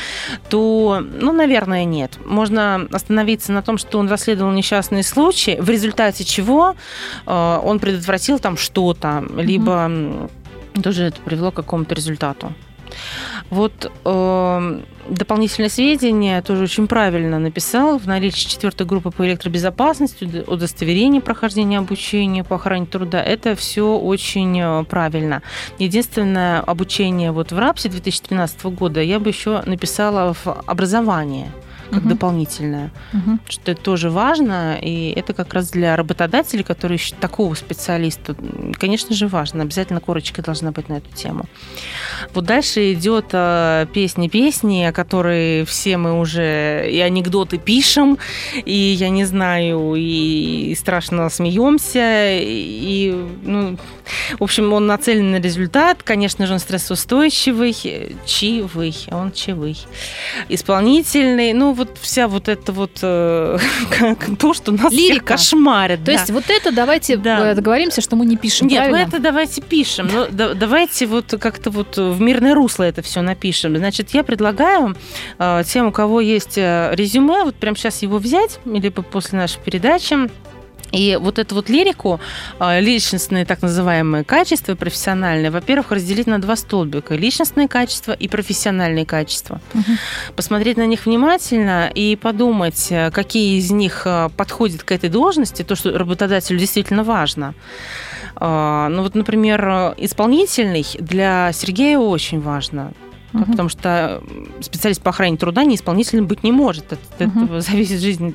то, 0.50 1.02
ну, 1.02 1.32
наверное, 1.32 1.84
нет. 1.86 2.18
Можно 2.26 2.88
остановиться 2.92 3.52
на 3.52 3.62
том, 3.62 3.78
что 3.78 4.00
он 4.00 4.10
расследовал 4.10 4.52
несчастный 4.52 5.04
случай, 5.04 5.58
в 5.60 5.70
результате 5.70 6.24
чего 6.24 6.76
э, 7.26 7.60
он 7.64 7.80
предотвратил 7.80 8.40
там 8.40 8.58
что-то, 8.58 9.24
либо 9.38 9.72
м, 9.86 10.30
тоже 10.82 11.04
это 11.06 11.20
привело 11.22 11.52
к 11.52 11.56
какому-то 11.56 11.96
результату. 11.96 12.54
Вот 13.50 13.91
э, 14.06 14.82
дополнительные 15.10 15.69
сведения 15.69 16.41
тоже 16.41 16.63
очень 16.63 16.88
правильно 16.88 17.39
написал. 17.39 17.97
В 17.97 18.08
наличии 18.08 18.50
четвертой 18.50 18.86
группы 18.86 19.12
по 19.12 19.26
электробезопасности, 19.28 20.26
уд- 20.26 20.47
удостоверение 20.47 21.21
прохождения 21.21 21.78
обучения 21.78 22.43
по 22.43 22.56
охране 22.56 22.86
труда, 22.86 23.21
это 23.21 23.56
все 23.56 23.97
очень 23.97 24.60
э, 24.60 24.84
правильно. 24.84 25.41
Единственное 25.80 26.60
обучение 26.60 27.32
вот 27.32 27.52
в 27.52 27.58
РАПСе 27.58 27.89
2013 27.89 28.65
года 28.65 29.02
я 29.02 29.19
бы 29.19 29.30
еще 29.30 29.62
написала 29.65 30.34
в 30.34 30.47
образование 30.65 31.52
как 31.91 32.02
Мгм. 32.02 32.10
дополнительное, 32.10 32.91
Мгм. 33.13 33.39
что 33.47 33.71
это 33.71 33.82
тоже 33.82 34.10
важно, 34.10 34.78
и 34.82 35.12
это 35.15 35.34
как 35.34 35.54
раз 35.54 35.69
для 35.71 35.95
работодателей, 35.95 36.63
которые 36.63 36.97
ищут 36.97 37.17
такого 37.19 37.54
специалиста, 37.56 38.36
конечно 38.80 39.15
же, 39.15 39.28
важно. 39.28 39.63
Обязательно 39.63 40.00
корочка 40.00 40.41
должна 40.41 40.71
быть 40.71 40.89
на 40.89 40.95
эту 40.97 41.10
тему. 41.15 41.45
Вот 42.34 42.45
дальше 42.45 42.93
идет 42.93 43.28
э, 43.32 43.86
песни-песни, 43.93 44.84
о 44.84 44.91
которой 44.91 45.65
все 45.65 45.97
мы 45.97 46.19
уже 46.19 46.89
и 46.91 47.00
анекдоты 47.00 47.58
пишем, 47.58 48.17
и 48.65 48.73
я 48.73 49.10
не 49.10 49.26
знаю, 49.26 49.93
и, 49.95 50.76
страшно 50.80 51.30
смеемся, 51.30 52.30
и, 52.39 53.13
ну, 53.43 53.78
в 54.39 54.43
общем, 54.43 54.71
он 54.73 54.88
нацелен 54.88 55.32
на 55.32 55.39
результат. 55.41 56.02
Конечно 56.04 56.47
же, 56.47 56.54
он 56.54 56.60
стрессоустойчивый, 56.60 57.76
э, 57.84 58.12
чивый, 58.26 58.95
он 59.12 59.32
чивый. 59.32 59.78
Исполнительный. 60.50 61.54
Ну, 61.54 61.73
вот 61.78 61.98
вся 62.02 62.28
вот 62.28 62.50
это 62.50 62.72
вот 62.74 63.00
э, 63.02 63.58
как 63.98 64.38
то, 64.38 64.54
что 64.54 64.72
нас 64.72 64.92
всех 64.92 65.00
Лирика. 65.12 65.26
кошмарит. 65.36 66.00
То 66.00 66.06
да. 66.08 66.12
есть 66.13 66.30
вот 66.32 66.44
это 66.50 66.72
давайте 66.72 67.16
Да. 67.18 67.52
э, 67.52 67.56
договоримся, 67.56 68.02
что 68.02 68.16
мы 68.16 68.26
не 68.26 68.36
пишем, 68.36 68.68
Нет, 68.68 68.84
мы 68.84 68.90
правильно? 68.90 69.08
это 69.10 69.20
давайте 69.20 69.62
пишем. 69.62 70.10
Но 70.12 70.28
да- 70.30 70.54
давайте 70.54 71.06
вот 71.06 71.34
как-то 71.40 71.70
вот 71.72 71.96
в 71.98 72.20
мирное 72.20 72.54
русло 72.56 72.84
это 72.84 73.02
все 73.02 73.22
напишем. 73.22 73.78
Значит, 73.78 74.10
я 74.12 74.24
предлагаю 74.24 74.96
э, 75.40 75.63
тем, 75.66 75.88
у 75.88 75.92
кого 75.92 76.20
есть 76.22 76.58
э, 76.58 76.90
резюме, 76.94 77.44
вот 77.44 77.56
прямо 77.56 77.78
сейчас 77.78 78.02
его 78.02 78.18
взять, 78.18 78.60
или 78.66 78.90
по- 78.90 79.02
после 79.04 79.38
нашей 79.40 79.60
передачи, 79.62 80.16
и 80.91 81.17
вот 81.19 81.39
эту 81.39 81.56
вот 81.56 81.69
лирику, 81.69 82.19
э, 82.60 82.82
личностные 82.82 83.45
так 83.45 83.62
называемые 83.62 84.23
качества 84.23 84.76
профессиональные, 84.76 85.52
во-первых, 85.52 85.91
разделить 85.91 86.28
на 86.28 86.39
два 86.39 86.56
столбика. 86.56 87.15
Личностные 87.15 87.67
качества 87.67 88.12
и 88.12 88.28
профессиональные 88.28 89.06
качества. 89.06 89.60
Мгм. 89.73 89.97
Посмотреть 90.36 90.78
на 90.78 90.86
них 90.86 91.06
внимательно 91.06 91.91
и 91.93 92.15
подумать, 92.15 92.88
э, 92.89 93.12
какие 93.12 93.58
из 93.58 93.71
них 93.71 94.04
э, 94.06 94.30
подходят 94.36 94.84
к 94.84 94.91
этой 94.91 95.10
должности, 95.10 95.63
то, 95.63 95.76
что 95.76 95.97
работодателю 95.97 96.60
действительно 96.60 97.04
важно. 97.04 97.54
А, 98.36 98.89
Ну 98.89 99.02
вот, 99.04 99.15
например, 99.15 99.67
э, 99.67 99.93
исполнительный 99.97 100.86
для 101.00 101.52
Сергея 101.54 101.97
очень 101.97 102.39
важно. 102.39 102.91
Мгм. 103.34 103.52
Потому 103.52 103.70
что 103.70 104.22
специалист 104.62 105.02
по 105.02 105.10
охране 105.10 105.38
труда 105.38 105.63
неисполнительным 105.66 106.28
быть 106.28 106.44
не 106.44 106.52
может. 106.52 106.94
От 106.94 107.00
Мгм. 107.20 107.44
этого 107.46 107.62
зависит 107.62 108.00
жизнь 108.00 108.34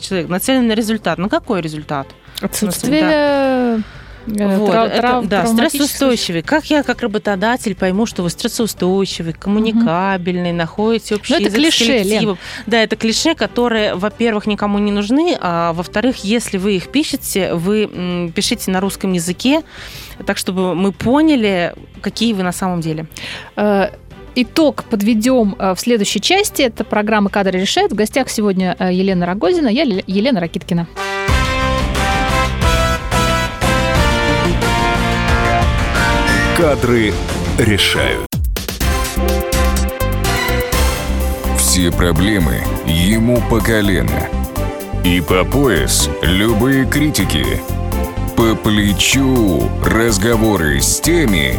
человека. 0.00 0.30
Нацелен 0.30 0.66
на 0.66 0.72
результат. 0.72 1.18
Ну 1.18 1.28
какой 1.28 1.60
результат? 1.60 2.08
Отсутствие 2.40 3.00
э, 3.02 3.78
Вот, 4.26 4.72
трав- 4.72 4.88
это, 4.90 5.00
трав- 5.00 5.26
да, 5.28 5.46
стрессоустойчивый. 5.46 6.42
Как 6.42 6.64
я, 6.66 6.82
как 6.82 7.00
работодатель, 7.00 7.76
пойму, 7.76 8.06
что 8.06 8.24
вы 8.24 8.30
стрессоустойчивый, 8.30 9.32
коммуникабельный, 9.32 10.52
находите 10.52 11.14
общий 11.14 11.32
Ну, 11.34 11.38
это 11.38 11.46
язык 11.56 11.72
с 11.72 11.76
клише, 11.78 12.02
Лен. 12.02 12.36
Да, 12.66 12.82
это 12.82 12.96
клише, 12.96 13.34
которые, 13.36 13.94
во-первых, 13.94 14.46
никому 14.48 14.78
не 14.80 14.90
нужны, 14.90 15.38
а 15.40 15.72
во-вторых, 15.72 16.24
если 16.24 16.58
вы 16.58 16.74
их 16.76 16.88
пишете, 16.88 17.54
вы 17.54 17.84
м, 17.84 18.32
пишите 18.32 18.70
на 18.72 18.80
русском 18.80 19.12
языке, 19.12 19.62
так, 20.26 20.36
чтобы 20.38 20.74
мы 20.74 20.90
поняли, 20.92 21.72
какие 22.00 22.32
вы 22.32 22.42
на 22.42 22.52
самом 22.52 22.80
деле. 22.80 23.06
Итог 24.38 24.84
подведем 24.84 25.56
э, 25.58 25.74
в 25.74 25.80
следующей 25.80 26.20
части. 26.20 26.60
Это 26.60 26.84
программа 26.84 27.30
«Кадры 27.30 27.58
решают». 27.58 27.92
В 27.92 27.94
гостях 27.94 28.28
сегодня 28.28 28.76
э, 28.78 28.92
Елена 28.92 29.24
Рогозина, 29.24 29.68
я 29.68 29.84
Ле- 29.84 30.04
Елена 30.06 30.40
Ракиткина. 30.40 30.86
Кадры 36.54 37.14
решают. 37.58 38.26
Все 41.56 41.90
проблемы 41.90 42.60
ему 42.86 43.40
по 43.48 43.60
колено. 43.60 44.28
И 45.02 45.22
по 45.22 45.44
пояс 45.44 46.10
любые 46.20 46.84
критики. 46.84 47.44
По 48.36 48.54
плечу 48.54 49.66
разговоры 49.82 50.78
с 50.82 51.00
теми, 51.00 51.58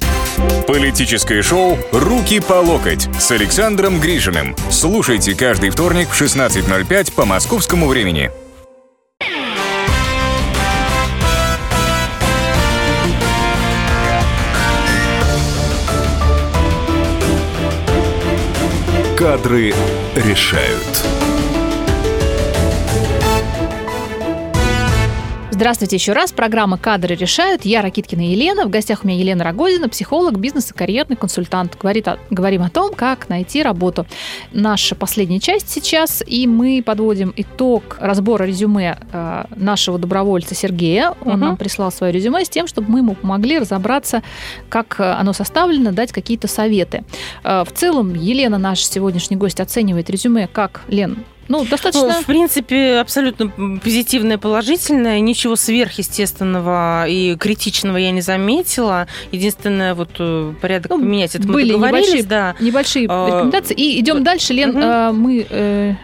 Политическое 0.67 1.41
шоу 1.41 1.77
«Руки 1.91 2.39
по 2.39 2.53
локоть» 2.53 3.09
с 3.19 3.31
Александром 3.31 3.99
Гришиным. 3.99 4.55
Слушайте 4.69 5.35
каждый 5.35 5.69
вторник 5.69 6.09
в 6.09 6.21
16.05 6.21 7.13
по 7.13 7.25
московскому 7.25 7.87
времени. 7.87 8.31
Кадры 19.17 19.73
решают. 20.15 21.30
Здравствуйте 25.53 25.97
еще 25.97 26.13
раз. 26.13 26.31
Программа 26.31 26.77
«Кадры 26.77 27.13
решают». 27.13 27.65
Я 27.65 27.81
Ракиткина 27.81 28.21
Елена. 28.21 28.65
В 28.65 28.69
гостях 28.69 29.03
у 29.03 29.07
меня 29.07 29.19
Елена 29.19 29.43
Рогозина, 29.43 29.89
психолог, 29.89 30.39
бизнес 30.39 30.71
и 30.71 30.73
карьерный 30.73 31.17
консультант. 31.17 31.77
Говорит 31.77 32.07
о, 32.07 32.19
говорим 32.29 32.63
о 32.63 32.69
том, 32.69 32.93
как 32.95 33.27
найти 33.27 33.61
работу. 33.61 34.05
Наша 34.53 34.95
последняя 34.95 35.41
часть 35.41 35.69
сейчас, 35.69 36.23
и 36.25 36.47
мы 36.47 36.81
подводим 36.83 37.33
итог 37.35 37.97
разбора 37.99 38.45
резюме 38.45 38.97
э, 39.11 39.43
нашего 39.57 39.99
добровольца 39.99 40.55
Сергея. 40.55 41.15
Он 41.25 41.33
Мгм. 41.33 41.39
нам 41.41 41.57
прислал 41.57 41.91
свое 41.91 42.13
резюме 42.13 42.45
с 42.45 42.49
тем, 42.49 42.65
чтобы 42.65 42.89
мы 42.89 42.99
ему 42.99 43.15
помогли 43.15 43.59
разобраться, 43.59 44.23
как 44.69 45.01
э, 45.01 45.03
оно 45.03 45.33
составлено, 45.33 45.91
дать 45.91 46.13
какие-то 46.13 46.47
советы. 46.47 47.03
Э, 47.43 47.65
в 47.65 47.73
целом, 47.73 48.15
Елена, 48.15 48.57
наш 48.57 48.85
сегодняшний 48.85 49.35
гость, 49.35 49.59
оценивает 49.59 50.09
резюме 50.09 50.47
как, 50.47 50.81
Лен, 50.87 51.25
ну, 51.51 51.65
достаточно... 51.65 52.07
Ну, 52.07 52.21
в 52.21 52.25
принципе, 52.25 52.97
абсолютно 52.99 53.49
позитивное, 53.83 54.37
положительное. 54.37 55.19
Ничего 55.19 55.55
сверхъестественного 55.55 57.05
и 57.07 57.35
критичного 57.35 57.97
я 57.97 58.11
не 58.11 58.21
заметила. 58.21 59.07
Единственное, 59.31 59.93
вот 59.93 60.11
э, 60.19 60.53
порядок 60.61 60.91
Ну, 60.91 60.99
поменять. 60.99 61.35
Это 61.35 61.47
мы 61.47 61.53
были 61.53 61.73
договорились, 61.73 62.07
небольшие 62.07 62.23
да. 62.23 62.55
Небольшие 62.59 63.07
А, 63.09 63.27
рекомендации. 63.27 63.75
И 63.75 63.99
идем 63.99 64.23
дальше. 64.23 64.53
Лен, 64.53 64.77
э, 64.77 65.11
мы 65.11 65.45
э, 65.49 65.95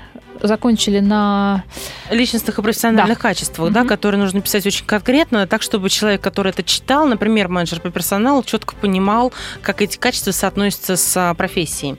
закончили 0.42 1.00
на... 1.00 1.64
личностных 2.12 2.60
и 2.60 2.62
профессиональных 2.62 3.20
качествах, 3.20 3.72
да, 3.72 3.80
Мгм. 3.82 3.90
которые 3.90 4.22
нужно 4.22 4.42
писать 4.42 4.66
очень 4.66 4.86
конкретно, 4.86 5.48
так, 5.48 5.62
чтобы 5.62 5.90
человек, 5.90 6.22
который 6.22 6.50
это 6.52 6.64
читал, 6.64 7.08
например, 7.08 7.48
менеджер 7.48 7.80
по 7.80 7.90
персоналу, 7.90 8.44
четко 8.44 8.76
понимал, 8.76 9.34
как 9.62 9.82
эти 9.82 9.98
качества 9.98 10.32
соотносятся 10.32 10.96
с 10.96 11.18
а, 11.18 11.34
профессией. 11.34 11.98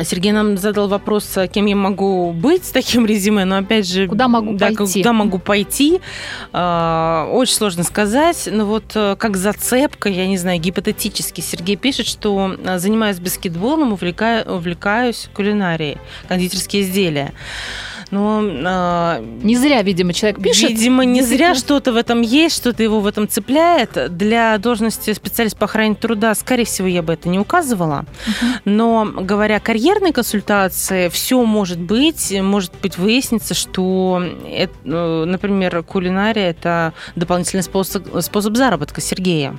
Сергей 0.00 0.32
нам 0.32 0.56
задал 0.56 0.88
вопрос, 0.88 1.36
а 1.36 1.48
кем 1.48 1.66
я 1.66 1.76
могу 1.76 2.32
быть 2.32 2.64
с 2.64 2.70
таким 2.70 3.04
резюме, 3.04 3.44
но 3.44 3.58
опять 3.58 3.86
же... 3.86 4.08
Куда 4.08 4.26
могу 4.26 4.54
да, 4.54 4.68
пойти? 4.68 5.02
Куда 5.02 5.12
могу 5.12 5.38
пойти? 5.38 6.00
А, 6.52 7.28
Очень 7.30 7.54
сложно 7.54 7.82
сказать, 7.84 8.48
но 8.50 8.64
вот 8.64 8.84
э, 8.94 9.16
как 9.18 9.36
зацепка, 9.36 10.08
я 10.08 10.26
не 10.26 10.38
знаю, 10.38 10.60
гипотетически 10.60 11.42
Сергей 11.42 11.76
пишет, 11.76 12.06
что 12.06 12.56
а, 12.64 12.78
занимаюсь 12.78 13.20
баскетболом, 13.20 13.92
увлекаю- 13.92 14.50
увлекаюсь 14.50 15.28
кулинарией, 15.34 15.98
кондитерские 16.26 16.82
изделия. 16.82 17.32
Но 18.12 18.42
а, 18.66 19.20
Не 19.42 19.56
зря, 19.56 19.80
видимо, 19.80 20.12
человек 20.12 20.40
пишет. 20.40 20.70
Видимо, 20.70 21.06
не 21.06 21.22
зря 21.22 21.54
что-то 21.54 21.92
в 21.92 21.96
этом 21.96 22.20
есть, 22.20 22.54
что-то 22.54 22.82
его 22.82 23.00
в 23.00 23.06
этом 23.06 23.26
цепляет. 23.26 24.14
Для 24.14 24.58
должности 24.58 25.14
специалист 25.14 25.56
по 25.56 25.64
охране 25.64 25.94
труда, 25.94 26.34
скорее 26.34 26.66
всего, 26.66 26.86
я 26.86 27.02
бы 27.02 27.14
это 27.14 27.30
не 27.30 27.38
указывала. 27.38 28.04
Но 28.66 29.06
говоря 29.06 29.56
о 29.56 29.60
карьерной 29.60 30.12
консультации, 30.12 31.08
все 31.08 31.42
может 31.42 31.78
быть. 31.78 32.38
Может 32.38 32.72
быть, 32.82 32.98
выяснится, 32.98 33.54
что, 33.54 34.22
это, 34.46 34.74
э, 34.84 35.24
например, 35.24 35.82
кулинария– 35.82 36.50
это 36.50 36.92
дополнительный 37.16 37.62
способ, 37.62 38.06
способ 38.20 38.54
заработка 38.54 39.00
Сергея. 39.00 39.58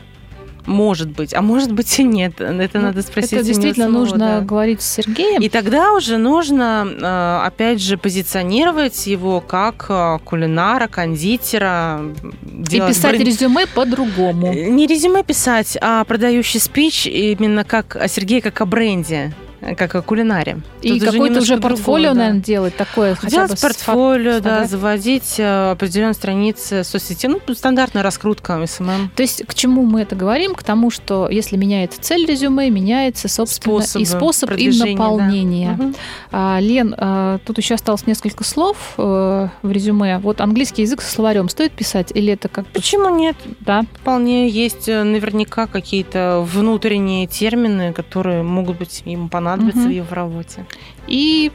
Может 0.65 1.09
быть, 1.09 1.33
а 1.33 1.41
может 1.41 1.71
быть 1.73 1.99
и 1.99 2.03
нет. 2.03 2.39
Это 2.39 2.79
Ну, 2.79 2.85
надо 2.85 3.01
спросить. 3.01 3.33
Это 3.33 3.43
действительно 3.43 3.85
самого, 3.87 3.99
нужно 4.01 4.17
да. 4.17 4.39
говорить 4.41 4.81
с 4.81 4.93
Сергеем. 4.95 5.41
И 5.41 5.49
тогда 5.49 5.93
уже 5.93 6.17
нужно, 6.17 6.87
э, 6.87 7.45
опять 7.45 7.81
же, 7.81 7.97
позиционировать 7.97 9.05
его 9.07 9.41
как 9.41 9.87
э, 9.89 10.19
кулинара, 10.23 10.87
кондитера. 10.87 12.01
И 12.71 12.79
писать 12.79 13.15
бренд- 13.15 13.25
резюме 13.25 13.67
по-другому. 13.67 14.53
Э, 14.53 14.69
Не 14.69 14.87
резюме 14.87 15.23
писать, 15.23 15.77
а 15.81 16.03
продающий 16.05 16.59
спич 16.59 17.07
именно 17.07 17.63
как 17.63 17.95
о 17.95 18.07
Сергее, 18.07 18.41
как 18.41 18.61
о 18.61 18.65
бренде, 18.65 19.33
как 19.77 19.95
о 19.95 20.01
кулинаре. 20.01 20.59
И 20.81 20.99
какое-то 20.99 21.39
уже 21.39 21.57
портфолио, 21.57 22.09
другое, 22.09 22.13
да. 22.13 22.19
наверное, 22.19 22.41
делать 22.41 22.75
такое. 22.75 23.15
хотя 23.15 23.47
Делать 23.47 23.51
бы 23.51 23.57
портфолио, 23.57 24.39
да, 24.39 24.65
заводить 24.65 25.35
э, 25.37 25.71
определенные 25.71 26.13
страницы 26.13 26.83
соцсети. 26.83 27.27
Ну, 27.27 27.39
стандартная 27.53 28.03
раскрутка 28.03 28.63
SMM. 28.65 29.11
То 29.15 29.23
есть 29.23 29.45
к 29.45 29.53
чему 29.53 29.83
мы 29.83 30.01
это 30.01 30.15
говорим? 30.15 30.55
К 30.55 30.63
тому, 30.63 30.89
что 30.89 31.29
если 31.29 31.57
меняется 31.57 32.01
цель 32.01 32.25
резюме, 32.25 32.69
меняется, 32.69 33.27
собственно, 33.27 33.79
и 33.79 33.83
Способы 33.83 34.05
способ 34.05 34.49
и 34.49 34.53
продвижения, 34.53 34.97
да. 34.97 35.03
наполнение. 35.03 35.71
Мгм. 35.71 35.95
А, 36.31 36.59
Лен, 36.59 36.95
а, 36.97 37.39
тут 37.45 37.57
еще 37.57 37.75
осталось 37.75 38.05
несколько 38.07 38.43
слов 38.43 38.93
э, 38.97 39.47
в 39.61 39.71
резюме. 39.71 40.19
Вот 40.19 40.41
английский 40.41 40.83
язык 40.83 41.01
со 41.01 41.11
словарем 41.11 41.49
стоит 41.49 41.71
писать 41.71 42.11
или 42.13 42.33
это 42.33 42.49
как 42.49 42.65
Почему 42.67 43.15
нет? 43.15 43.35
да? 43.59 43.83
Вполне 44.01 44.49
есть 44.49 44.87
э, 44.87 45.03
наверняка 45.03 45.67
какие-то 45.67 46.45
внутренние 46.49 47.27
термины, 47.27 47.93
которые 47.93 48.43
могут 48.43 48.77
быть 48.77 49.01
ему 49.05 49.29
понадобятся 49.29 49.52
Мгм. 49.61 49.87
в 49.87 49.89
его 49.89 50.07
работе. 50.15 50.65
И 51.07 51.51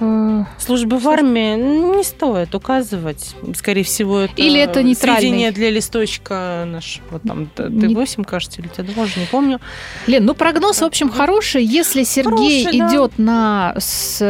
э, 0.00 0.44
Службы 0.58 0.98
в 0.98 1.06
армии 1.08 1.56
не 1.96 2.02
стоит 2.04 2.54
указывать. 2.54 3.34
Скорее 3.54 3.82
всего, 3.82 4.20
это 4.20 4.32
Или 4.40 4.58
это 4.60 4.82
сведения 4.94 5.50
для 5.52 5.70
листочка 5.70 6.64
нашего 6.66 7.18
там 7.20 7.46
Т- 7.46 7.68
Не- 7.68 7.94
Т8, 7.94 8.24
кажется, 8.24 8.60
или 8.62 8.70
Т2, 8.70 9.02
уже 9.04 9.20
не 9.20 9.26
помню. 9.26 9.60
Лен, 10.06 10.24
ну 10.24 10.34
прогноз, 10.34 10.80
в 10.80 10.84
общем, 10.84 11.10
хороший. 11.10 11.64
Если 11.64 12.04
Сергей 12.04 12.64
Хороший, 12.64 12.78
да. 12.78 12.88
идет 12.88 13.18
на 13.18 13.74
с, 13.78 14.22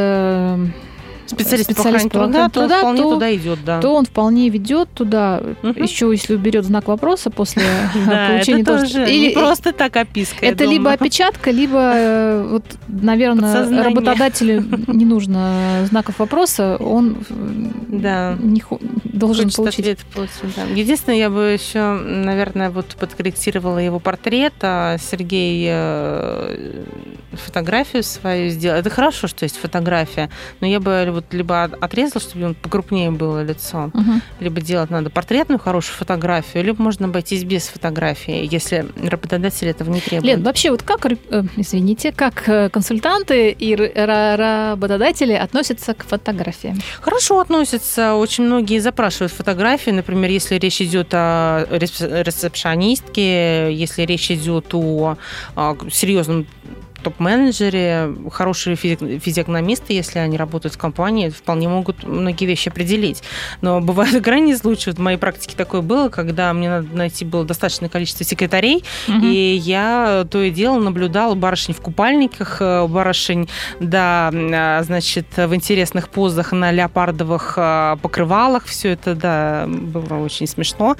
Специалист, 1.31 1.69
по 1.69 1.75
Специалист 1.75 2.07
охране 2.07 2.11
по 2.11 2.33
труда, 2.33 2.49
то 2.49 2.61
труда, 2.61 2.79
вполне 2.79 3.03
то- 3.03 3.11
туда 3.15 3.35
идет, 3.35 3.59
да. 3.65 3.81
то 3.81 3.95
он 3.95 4.05
вполне 4.05 4.49
ведет 4.49 4.89
туда. 4.95 5.43
Мгм. 5.63 5.83
Еще 5.83 6.11
если 6.11 6.35
уберет 6.35 6.65
знак 6.65 6.89
вопроса 6.89 7.31
после 7.31 7.63
получения 7.95 8.65
тоже 8.65 9.09
Или- 9.11 9.35
просто 9.35 9.73
так 9.73 9.97
описка, 9.97 10.45
Это 10.45 10.65
либо 10.65 10.93
опечатка, 10.93 11.51
либо, 11.51 11.79
э, 11.95 12.49
вот, 12.51 12.65
наверное, 12.89 13.85
работодателю 13.85 14.65
не 14.89 15.05
нужно 15.05 15.87
знаков 15.89 16.19
вопроса, 16.19 16.77
он 16.77 17.17
э, 17.91 18.37
не 18.41 18.63
должен 19.13 19.45
Хочет 19.47 19.57
получить. 19.57 19.81
ответ 19.81 19.99
получить, 20.15 20.55
да. 20.57 20.63
Единственное, 20.75 21.19
я 21.19 21.31
бы 21.31 21.41
еще, 21.53 21.95
наверное, 21.95 22.71
вот 22.71 22.87
подкорректировала 22.99 23.79
его 23.79 23.99
портрет, 23.99 24.55
а 24.63 24.97
Сергей 24.99 25.67
э, 25.71 26.85
фотографию 27.33 28.03
свою 28.03 28.51
сделал. 28.51 28.79
Это 28.79 28.91
хорошо, 28.91 29.27
что 29.29 29.45
есть 29.45 29.57
фотография, 29.57 30.31
но 30.61 30.67
я 30.67 30.81
бы 30.81 31.09
вот 31.13 31.33
либо 31.33 31.65
отрезала, 31.65 32.21
чтобы 32.21 32.47
он 32.47 32.55
покрупнее 32.55 33.11
было 33.11 33.43
лицо, 33.43 33.91
Мгм. 33.95 34.23
либо 34.41 34.61
делать 34.61 34.91
надо 34.91 35.11
портретную 35.11 35.59
хорошую 35.59 35.97
фотографию, 35.97 36.65
либо 36.65 36.83
можно 36.83 37.07
обойтись 37.07 37.45
без 37.45 37.69
фотографии, 37.69 38.49
если 38.51 38.87
работодатель 39.03 39.69
этого 39.69 39.91
не 39.91 40.01
требует. 40.01 40.25
Лен, 40.25 40.43
вообще 40.43 40.71
вот 40.71 40.83
как, 40.83 41.07
э, 41.07 41.15
извините, 41.57 42.13
как 42.13 42.49
э, 42.49 42.69
консультанты 42.71 43.51
и 43.51 43.75
работодатели 43.75 45.33
относятся 45.33 45.95
к 45.95 46.05
фотографиям? 46.05 46.81
Хорошо 47.01 47.41
относятся. 47.41 48.15
Очень 48.15 48.45
многие 48.45 48.79
запрашивают 48.79 49.00
фотографии. 49.33 49.91
Например, 49.91 50.31
если 50.31 50.57
речь 50.57 50.81
идет 50.81 51.09
о 51.13 51.67
рес- 51.71 52.01
ресепшонистке, 52.01 53.73
если 53.73 54.03
речь 54.03 54.31
идет 54.31 54.75
о, 54.75 55.17
о 55.57 55.77
серьезном 55.91 56.47
топ-менеджеры, 57.03 58.15
хорошие 58.31 58.77
физиогномисты, 58.77 59.93
если 59.93 60.19
они 60.19 60.37
работают 60.37 60.75
в 60.75 60.79
компании, 60.79 61.31
вполне 61.31 61.69
могут 61.69 62.05
многие 62.05 62.45
вещи 62.45 62.69
определить. 62.69 63.23
Но 63.61 63.81
бывают 63.81 64.23
крайние 64.25 64.57
случаи. 64.57 64.91
Вот 64.91 64.99
в 64.99 65.03
моей 65.03 65.19
практике 65.19 65.57
такое 65.57 65.81
было, 65.81 66.09
когда 66.09 66.53
мне 66.53 66.69
надо 66.69 66.97
найти 66.97 67.25
было 67.25 67.45
достаточное 67.45 67.89
количество 67.89 68.25
секретарей, 68.25 68.85
угу. 69.09 69.19
и 69.23 69.55
я 69.57 70.27
то 70.31 70.41
и 70.41 70.51
дело 70.51 70.79
наблюдала 70.79 71.35
барышень 71.35 71.75
в 71.75 71.81
купальниках, 71.81 72.59
э, 72.61 72.87
барышень, 72.87 73.49
да, 73.81 74.31
а, 74.33 74.83
значит, 74.83 75.27
в 75.37 75.55
интересных 75.55 76.09
позах 76.09 76.53
на 76.53 76.71
леопардовых 76.71 77.55
а, 77.57 77.97
покрывалах. 77.97 78.67
Все 78.67 78.91
это, 78.91 79.15
да, 79.15 79.65
было 79.67 80.19
очень 80.19 80.47
смешно. 80.47 80.97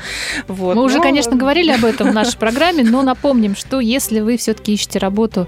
Вот. 0.49 0.75
Мы 0.75 0.75
но... 0.75 0.83
уже, 0.83 1.01
конечно, 1.01 1.37
говорили 1.37 1.71
об 1.71 1.85
этом 1.85 2.11
в 2.11 2.15
нашей 2.15 2.39
программе, 2.39 2.85
но 2.85 3.03
напомним, 3.03 3.57
что 3.57 3.81
если 3.81 4.21
вы 4.21 4.37
все-таки 4.37 4.75
ищете 4.75 4.99
работу 4.99 5.47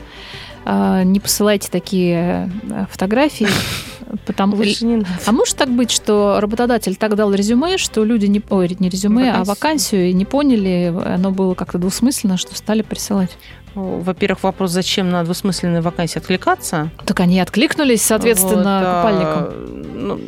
не 0.64 1.20
посылайте 1.20 1.68
такие 1.70 2.50
э, 2.70 2.86
фотографии. 2.90 3.48
Потому... 4.26 4.56
Лучше 4.56 4.84
не 4.84 4.96
надо. 4.96 5.08
А 5.26 5.32
может 5.32 5.56
так 5.56 5.70
быть, 5.70 5.90
что 5.90 6.38
работодатель 6.40 6.96
так 6.96 7.16
дал 7.16 7.32
резюме, 7.32 7.78
что 7.78 8.04
люди 8.04 8.26
не... 8.26 8.42
Ой, 8.50 8.76
не 8.78 8.88
резюме, 8.88 9.24
вакансию. 9.24 9.40
а 9.40 9.44
вакансию 9.44 10.14
не 10.14 10.24
поняли, 10.24 10.94
оно 11.04 11.30
было 11.30 11.54
как-то 11.54 11.78
двусмысленно, 11.78 12.36
что 12.36 12.54
стали 12.54 12.82
присылать? 12.82 13.36
Во-первых, 13.74 14.42
вопрос, 14.42 14.70
зачем 14.70 15.08
на 15.08 15.24
двусмысленные 15.24 15.80
вакансии 15.80 16.18
откликаться? 16.18 16.90
Так 17.06 17.20
они 17.20 17.40
откликнулись, 17.40 18.02
соответственно, 18.02 18.52
вот, 18.54 18.86
а, 18.86 19.02
купальникам. 19.02 20.08
Ну, 20.08 20.20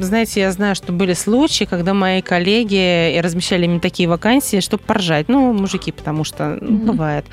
знаете, 0.00 0.40
я 0.40 0.52
знаю, 0.52 0.74
что 0.74 0.92
были 0.92 1.14
случаи, 1.14 1.64
когда 1.64 1.94
мои 1.94 2.22
коллеги 2.22 3.18
размещали 3.18 3.64
именно 3.64 3.80
такие 3.80 4.08
вакансии, 4.08 4.60
чтобы 4.60 4.82
поржать. 4.82 5.28
Ну, 5.28 5.52
мужики, 5.52 5.92
потому 5.92 6.24
что 6.24 6.58
ну, 6.60 6.68
mm-hmm. 6.68 6.84
бывает. 6.84 7.24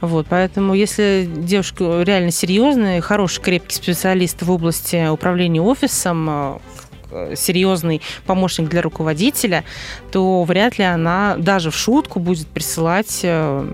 Вот, 0.00 0.26
поэтому 0.28 0.74
если 0.74 1.28
девушка 1.28 2.02
реально 2.02 2.30
серьезная, 2.30 3.00
хороший, 3.00 3.42
крепкий 3.42 3.76
специалист 3.76 4.42
в 4.42 4.50
области 4.50 5.08
управления 5.08 5.60
офисом, 5.60 6.60
э, 7.10 7.34
серьезный 7.36 8.00
помощник 8.26 8.68
для 8.68 8.82
руководителя, 8.82 9.64
то 10.12 10.42
вряд 10.44 10.78
ли 10.78 10.84
она 10.84 11.36
даже 11.38 11.70
в 11.70 11.76
шутку 11.76 12.20
будет 12.20 12.46
присылать 12.46 13.20
э, 13.22 13.72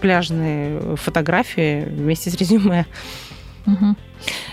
пляжные 0.00 0.96
фотографии 0.96 1.84
вместе 1.84 2.30
с 2.30 2.34
резюме. 2.34 2.86
Угу. 3.66 3.96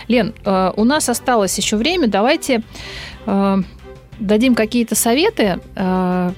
Лен, 0.08 0.34
э, 0.44 0.72
у 0.76 0.84
нас 0.84 1.08
осталось 1.08 1.56
еще 1.56 1.76
время. 1.76 2.08
Давайте 2.08 2.62
Э, 2.62 3.13
дадим 3.26 4.54
какие-то 4.54 4.94
советы 4.94 5.60
э, 5.74 6.32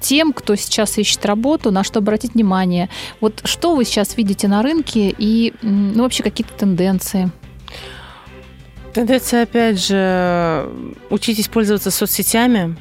тем, 0.00 0.32
кто 0.32 0.54
сейчас 0.54 0.96
ищет 0.98 1.24
работу, 1.26 1.70
на 1.70 1.84
что 1.84 1.98
обратить 1.98 2.34
внимание. 2.34 2.88
Вот 3.20 3.40
что 3.44 3.74
вы 3.74 3.84
сейчас 3.84 4.16
видите 4.16 4.48
на 4.48 4.62
рынке 4.62 5.14
и 5.16 5.54
ну, 5.62 6.02
вообще 6.02 6.22
какие-то 6.22 6.54
тенденции? 6.54 7.30
Тенденция, 8.94 9.42
опять 9.42 9.84
же, 9.84 10.68
учитесь 11.10 11.48
пользоваться 11.48 11.90
соцсетями, 11.90 12.76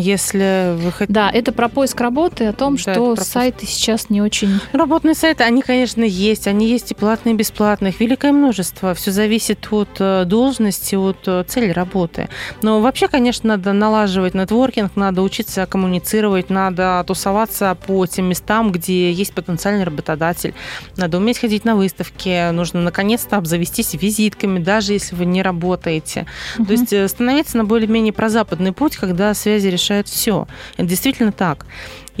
если 0.00 0.74
вы 0.76 0.92
хотите... 0.92 1.12
Да, 1.12 1.30
это 1.30 1.52
про 1.52 1.68
поиск 1.68 2.00
работы, 2.00 2.46
о 2.46 2.52
том, 2.52 2.76
да, 2.76 2.92
что 2.92 3.16
сайты 3.16 3.66
сейчас 3.66 4.10
не 4.10 4.22
очень... 4.22 4.60
Работные 4.72 5.14
сайты, 5.14 5.44
они, 5.44 5.62
конечно, 5.62 6.02
есть. 6.02 6.46
Они 6.46 6.68
есть 6.68 6.90
и 6.90 6.94
платные, 6.94 7.34
и 7.34 7.36
бесплатные. 7.36 7.92
Их 7.92 8.00
великое 8.00 8.32
множество. 8.32 8.94
Все 8.94 9.10
зависит 9.10 9.68
от 9.70 9.88
э, 9.98 10.24
должности, 10.24 10.94
от 10.94 11.18
э, 11.26 11.44
цели 11.46 11.70
работы. 11.70 12.28
Но 12.62 12.80
вообще, 12.80 13.08
конечно, 13.08 13.50
надо 13.50 13.72
налаживать 13.72 14.34
нетворкинг, 14.34 14.96
надо 14.96 15.22
учиться 15.22 15.66
коммуницировать, 15.66 16.50
надо 16.50 17.04
тусоваться 17.06 17.76
по 17.86 18.06
тем 18.06 18.26
местам, 18.26 18.72
где 18.72 19.12
есть 19.12 19.34
потенциальный 19.34 19.84
работодатель. 19.84 20.54
Надо 20.96 21.18
уметь 21.18 21.38
ходить 21.38 21.64
на 21.64 21.76
выставки. 21.76 22.50
Нужно, 22.50 22.80
наконец-то, 22.80 23.36
обзавестись 23.36 23.94
визитками, 23.94 24.58
даже 24.58 24.94
если 24.94 25.14
вы 25.14 25.24
не 25.26 25.42
работаете. 25.42 26.26
Угу. 26.58 26.66
То 26.66 26.72
есть 26.72 26.92
э, 26.92 27.08
становиться 27.08 27.56
на 27.56 27.64
более-менее 27.64 28.12
прозападный 28.12 28.72
путь, 28.72 28.96
когда 28.96 29.34
связи 29.34 29.68
решают 29.68 29.89
все. 30.04 30.46
Это 30.76 30.88
действительно 30.88 31.32
так. 31.32 31.66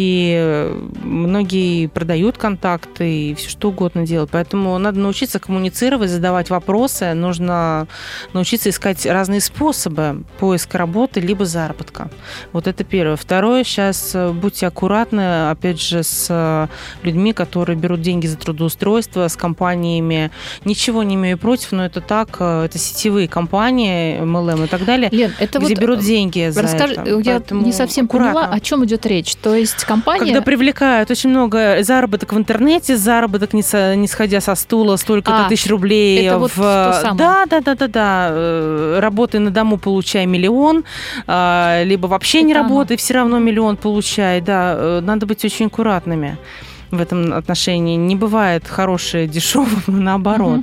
И 0.02 0.72
многие 1.02 1.86
продают 1.88 2.38
контакты 2.38 3.30
и 3.30 3.34
все 3.34 3.50
что 3.50 3.68
угодно 3.68 4.06
делают. 4.06 4.30
Поэтому 4.30 4.78
надо 4.78 4.98
научиться 4.98 5.38
коммуницировать, 5.38 6.08
задавать 6.08 6.48
вопросы. 6.48 7.12
Нужно 7.12 7.86
научиться 8.32 8.70
искать 8.70 9.04
разные 9.04 9.42
способы 9.42 10.24
поиска 10.38 10.78
работы 10.78 11.20
либо 11.20 11.44
заработка. 11.44 12.10
Вот 12.54 12.66
это 12.66 12.82
первое. 12.82 13.16
Второе, 13.16 13.62
сейчас 13.62 14.12
э, 14.14 14.30
будьте 14.30 14.68
аккуратны, 14.68 15.50
опять 15.50 15.78
же, 15.78 16.02
с 16.02 16.28
э, 16.30 16.68
людьми, 17.02 17.34
которые 17.34 17.76
берут 17.76 18.00
деньги 18.00 18.26
за 18.26 18.38
трудоустройство, 18.38 19.28
с 19.28 19.36
компаниями. 19.36 20.30
Ничего 20.64 21.02
не 21.02 21.16
имею 21.16 21.36
против, 21.36 21.72
но 21.72 21.84
это 21.84 22.00
так. 22.00 22.38
Э, 22.40 22.64
это 22.64 22.78
сетевые 22.78 23.28
компании, 23.28 24.18
MLM 24.22 24.64
и 24.64 24.66
так 24.66 24.86
далее, 24.86 25.10
Лен, 25.12 25.34
это 25.38 25.58
где 25.58 25.74
вот 25.74 25.78
берут 25.78 26.00
деньги 26.00 26.48
за 26.48 26.62
расскажи, 26.62 26.94
это. 26.94 27.18
Я 27.18 27.34
Поэтому 27.34 27.66
не 27.66 27.72
совсем 27.74 28.06
аккуратно. 28.06 28.32
поняла, 28.32 28.54
о 28.54 28.60
чем 28.60 28.86
идет 28.86 29.04
речь. 29.04 29.34
То 29.36 29.54
есть 29.54 29.84
компания... 29.94 30.26
Когда 30.26 30.42
привлекают 30.42 31.10
очень 31.10 31.30
много 31.30 31.82
заработок 31.82 32.32
в 32.32 32.38
интернете, 32.38 32.96
заработок 32.96 33.52
не, 33.52 33.62
со, 33.62 33.94
не 33.96 34.06
сходя 34.06 34.40
со 34.40 34.54
стула, 34.54 34.96
столько-то 34.96 35.46
а, 35.46 35.48
тысяч 35.48 35.68
рублей. 35.68 36.26
Это 36.26 36.38
вот 36.38 36.52
в... 36.52 36.56
то 36.56 36.98
самое. 37.00 37.18
Да, 37.18 37.46
да, 37.46 37.60
да, 37.60 37.74
да, 37.74 37.88
да. 37.88 38.28
Э, 38.30 38.98
работай 39.00 39.40
на 39.40 39.50
дому, 39.50 39.78
получай 39.78 40.26
миллион, 40.26 40.84
а, 41.26 41.82
либо 41.84 42.06
вообще 42.06 42.38
это 42.38 42.46
не 42.46 42.54
работай, 42.54 42.96
все 42.96 43.14
равно 43.14 43.38
миллион 43.38 43.76
получай. 43.76 44.40
Да, 44.40 44.74
э, 44.76 45.00
надо 45.02 45.26
быть 45.26 45.44
очень 45.44 45.66
аккуратными 45.66 46.38
в 46.90 47.00
этом 47.00 47.32
отношении. 47.32 47.96
Не 47.96 48.16
бывает 48.16 48.66
хорошее 48.66 49.26
дешевым, 49.26 49.82
наоборот. 49.86 50.60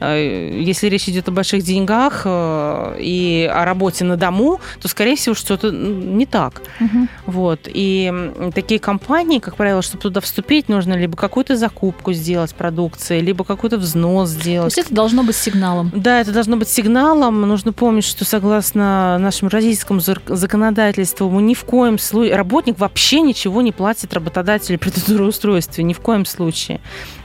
Угу. 0.00 0.06
Если 0.06 0.88
речь 0.88 1.08
идет 1.08 1.28
о 1.28 1.32
больших 1.32 1.62
деньгах 1.62 2.22
э, 2.24 2.96
и 3.00 3.50
о 3.52 3.64
работе 3.64 4.04
на 4.04 4.16
дому, 4.16 4.60
то, 4.80 4.88
скорее 4.88 5.16
всего, 5.16 5.34
что-то 5.34 5.70
не 5.70 6.26
так. 6.26 6.62
Угу. 6.80 7.08
Вот. 7.26 7.60
И 7.66 8.12
такие 8.54 8.80
компании, 8.80 9.38
как 9.38 9.56
правило, 9.56 9.82
чтобы 9.82 10.02
туда 10.02 10.20
вступить, 10.20 10.68
нужно 10.68 10.94
либо 10.94 11.16
какую-то 11.16 11.56
закупку 11.56 12.12
сделать 12.12 12.54
продукции, 12.54 13.20
либо 13.20 13.44
какой-то 13.44 13.78
взнос 13.78 14.30
сделать. 14.30 14.74
То 14.74 14.78
есть 14.78 14.88
это 14.88 14.94
должно 14.94 15.22
быть 15.22 15.36
сигналом? 15.36 15.90
Да, 15.94 16.20
это 16.20 16.32
должно 16.32 16.56
быть 16.56 16.68
сигналом. 16.68 17.40
Нужно 17.42 17.72
помнить, 17.72 18.04
что 18.04 18.24
согласно 18.24 19.18
нашему 19.18 19.50
российскому 19.50 20.00
законодательству 20.00 21.30
мы 21.30 21.42
ни 21.42 21.54
в 21.54 21.64
коем 21.64 21.98
случае... 21.98 22.36
Работник 22.36 22.78
вообще 22.78 23.20
ничего 23.20 23.62
не 23.62 23.72
платит 23.72 24.12
работодателю 24.14 24.78
при 24.80 24.90
трудоустройстве 24.90 25.69
трудоустройстве, 25.70 25.84
ни 25.84 25.92
в 25.92 26.00
коем 26.00 26.24
случае. 26.24 26.80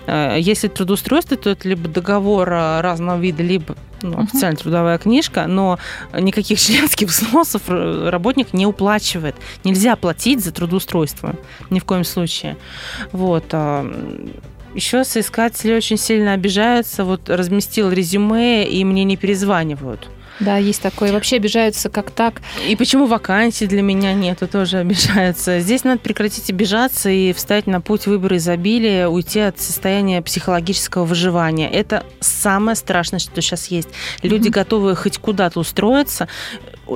Э, 0.07 0.37
если 0.39 0.67
трудоустройство, 0.67 1.37
то 1.37 1.49
это 1.49 1.67
либо 1.67 1.87
договор 1.89 2.51
э, 2.51 2.81
разного 2.81 3.19
вида, 3.19 3.43
либо 3.43 3.75
ну, 4.01 4.21
официальная 4.21 4.57
трудовая 4.57 4.97
книжка, 4.97 5.47
но 5.47 5.79
никаких 6.13 6.59
членских 6.65 7.09
взносов 7.09 7.63
работник 7.67 8.53
не 8.53 8.65
уплачивает. 8.65 9.35
Нельзя 9.63 9.95
платить 9.95 10.43
за 10.43 10.51
трудоустройство 10.51 11.35
ни 11.69 11.79
в 11.79 11.85
коем 11.85 12.03
случае. 12.03 12.55
Вот. 13.11 13.53
Еще 14.75 15.05
соискатели 15.05 15.73
очень 15.73 15.97
сильно 15.97 16.33
обижаются. 16.33 17.05
Вот 17.05 17.29
разместил 17.29 17.89
резюме, 17.91 18.67
и 18.67 18.83
мне 18.83 19.05
не 19.05 19.15
перезванивают. 19.15 20.09
Да, 20.39 20.57
есть 20.57 20.81
такое. 20.81 21.11
Вообще 21.11 21.37
обижаются 21.37 21.89
как 21.89 22.11
так. 22.11 22.41
И 22.67 22.75
почему 22.75 23.05
вакансий 23.05 23.67
для 23.67 23.81
меня 23.81 24.13
нету, 24.13 24.47
тоже 24.47 24.79
обижаются. 24.79 25.59
Здесь 25.59 25.83
надо 25.83 25.99
прекратить 25.99 26.49
обижаться 26.49 27.09
и 27.09 27.33
встать 27.33 27.67
на 27.67 27.81
путь 27.81 28.07
выбора 28.07 28.37
изобилия, 28.37 29.07
уйти 29.07 29.39
от 29.39 29.59
состояния 29.59 30.21
психологического 30.21 31.05
выживания. 31.05 31.69
Это 31.69 32.03
самое 32.19 32.75
страшное, 32.75 33.19
что 33.19 33.41
сейчас 33.41 33.67
есть. 33.67 33.89
Люди 34.23 34.47
mm-hmm. 34.47 34.51
готовы 34.51 34.95
хоть 34.95 35.17
куда-то 35.17 35.59
устроиться, 35.59 36.27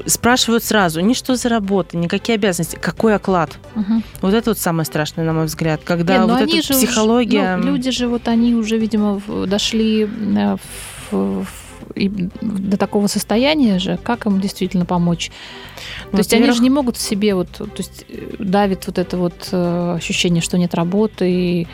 спрашивают 0.05 0.63
сразу, 0.63 0.99
не 0.99 1.13
что 1.13 1.35
за 1.35 1.49
работа, 1.49 1.97
никакие 1.97 2.35
обязанности, 2.35 2.77
какой 2.79 3.15
оклад. 3.15 3.57
Угу. 3.75 4.03
Вот 4.21 4.33
это 4.33 4.51
вот 4.51 4.59
самое 4.59 4.85
страшное, 4.85 5.25
на 5.25 5.33
мой 5.33 5.45
взгляд, 5.45 5.81
когда 5.83 6.17
Нет, 6.17 6.27
вот 6.27 6.41
эта 6.41 6.73
психология... 6.73 7.55
Уже, 7.55 7.65
ну, 7.65 7.71
люди 7.71 7.91
же 7.91 8.07
вот 8.07 8.27
они 8.27 8.53
уже, 8.53 8.77
видимо, 8.77 9.21
дошли 9.47 10.03
э, 10.03 10.57
в 11.11 11.45
и 11.95 12.09
до 12.41 12.77
такого 12.77 13.07
состояния 13.07 13.79
же, 13.79 13.97
как 14.01 14.25
им 14.25 14.39
действительно 14.39 14.85
помочь? 14.85 15.31
Ну, 16.05 16.11
то 16.11 16.17
есть 16.17 16.33
они 16.33 16.51
же 16.51 16.61
не 16.61 16.69
могут 16.69 16.97
в 16.97 17.01
себе 17.01 17.35
вот, 17.35 17.49
то 17.49 17.67
есть 17.77 18.05
э, 18.09 18.35
давит 18.39 18.87
вот 18.87 18.97
это 18.97 19.17
вот 19.17 19.49
э, 19.51 19.95
ощущение, 19.97 20.41
что 20.41 20.57
нет 20.57 20.73
работы 20.73 21.31
и 21.31 21.67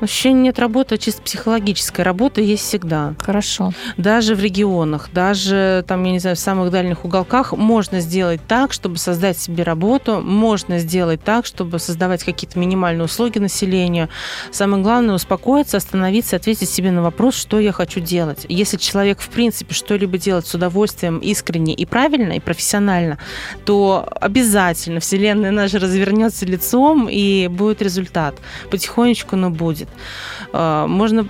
Ощущение 0.00 0.44
нет 0.44 0.58
работы, 0.58 0.96
а 0.96 0.98
чисто 0.98 1.22
психологическая 1.22 2.04
работа 2.04 2.42
есть 2.42 2.64
всегда. 2.64 3.14
Хорошо. 3.18 3.72
Даже 3.96 4.34
в 4.34 4.40
регионах, 4.40 5.08
даже 5.12 5.84
там, 5.88 6.04
я 6.04 6.12
не 6.12 6.18
знаю, 6.18 6.36
в 6.36 6.38
самых 6.38 6.70
дальних 6.70 7.06
уголках 7.06 7.52
можно 7.52 8.00
сделать 8.00 8.40
так, 8.46 8.74
чтобы 8.74 8.98
создать 8.98 9.38
себе 9.38 9.62
работу, 9.62 10.20
можно 10.20 10.78
сделать 10.78 11.24
так, 11.24 11.46
чтобы 11.46 11.78
создавать 11.78 12.24
какие-то 12.24 12.58
минимальные 12.58 13.04
услуги 13.04 13.38
населению. 13.38 14.10
Самое 14.52 14.82
главное 14.82 15.14
успокоиться, 15.14 15.78
остановиться, 15.78 16.36
ответить 16.36 16.68
себе 16.68 16.90
на 16.90 17.02
вопрос, 17.02 17.34
что 17.34 17.58
я 17.58 17.72
хочу 17.72 18.00
делать. 18.00 18.44
Если 18.50 18.76
человек, 18.76 19.20
в 19.20 19.30
принципе, 19.30 19.72
что-либо 19.74 20.18
делает 20.18 20.46
с 20.46 20.54
удовольствием, 20.54 21.20
искренне 21.20 21.72
и 21.72 21.86
правильно, 21.86 22.32
и 22.32 22.40
профессионально, 22.40 23.18
то 23.64 24.06
обязательно 24.20 25.00
Вселенная 25.00 25.52
наша 25.52 25.78
развернется 25.78 26.44
лицом, 26.44 27.08
и 27.08 27.48
будет 27.48 27.80
результат. 27.80 28.34
Потихонечку, 28.70 29.36
но 29.36 29.48
будет 29.48 29.85
будет. 29.86 30.50
А, 30.52 30.86
можно 30.86 31.26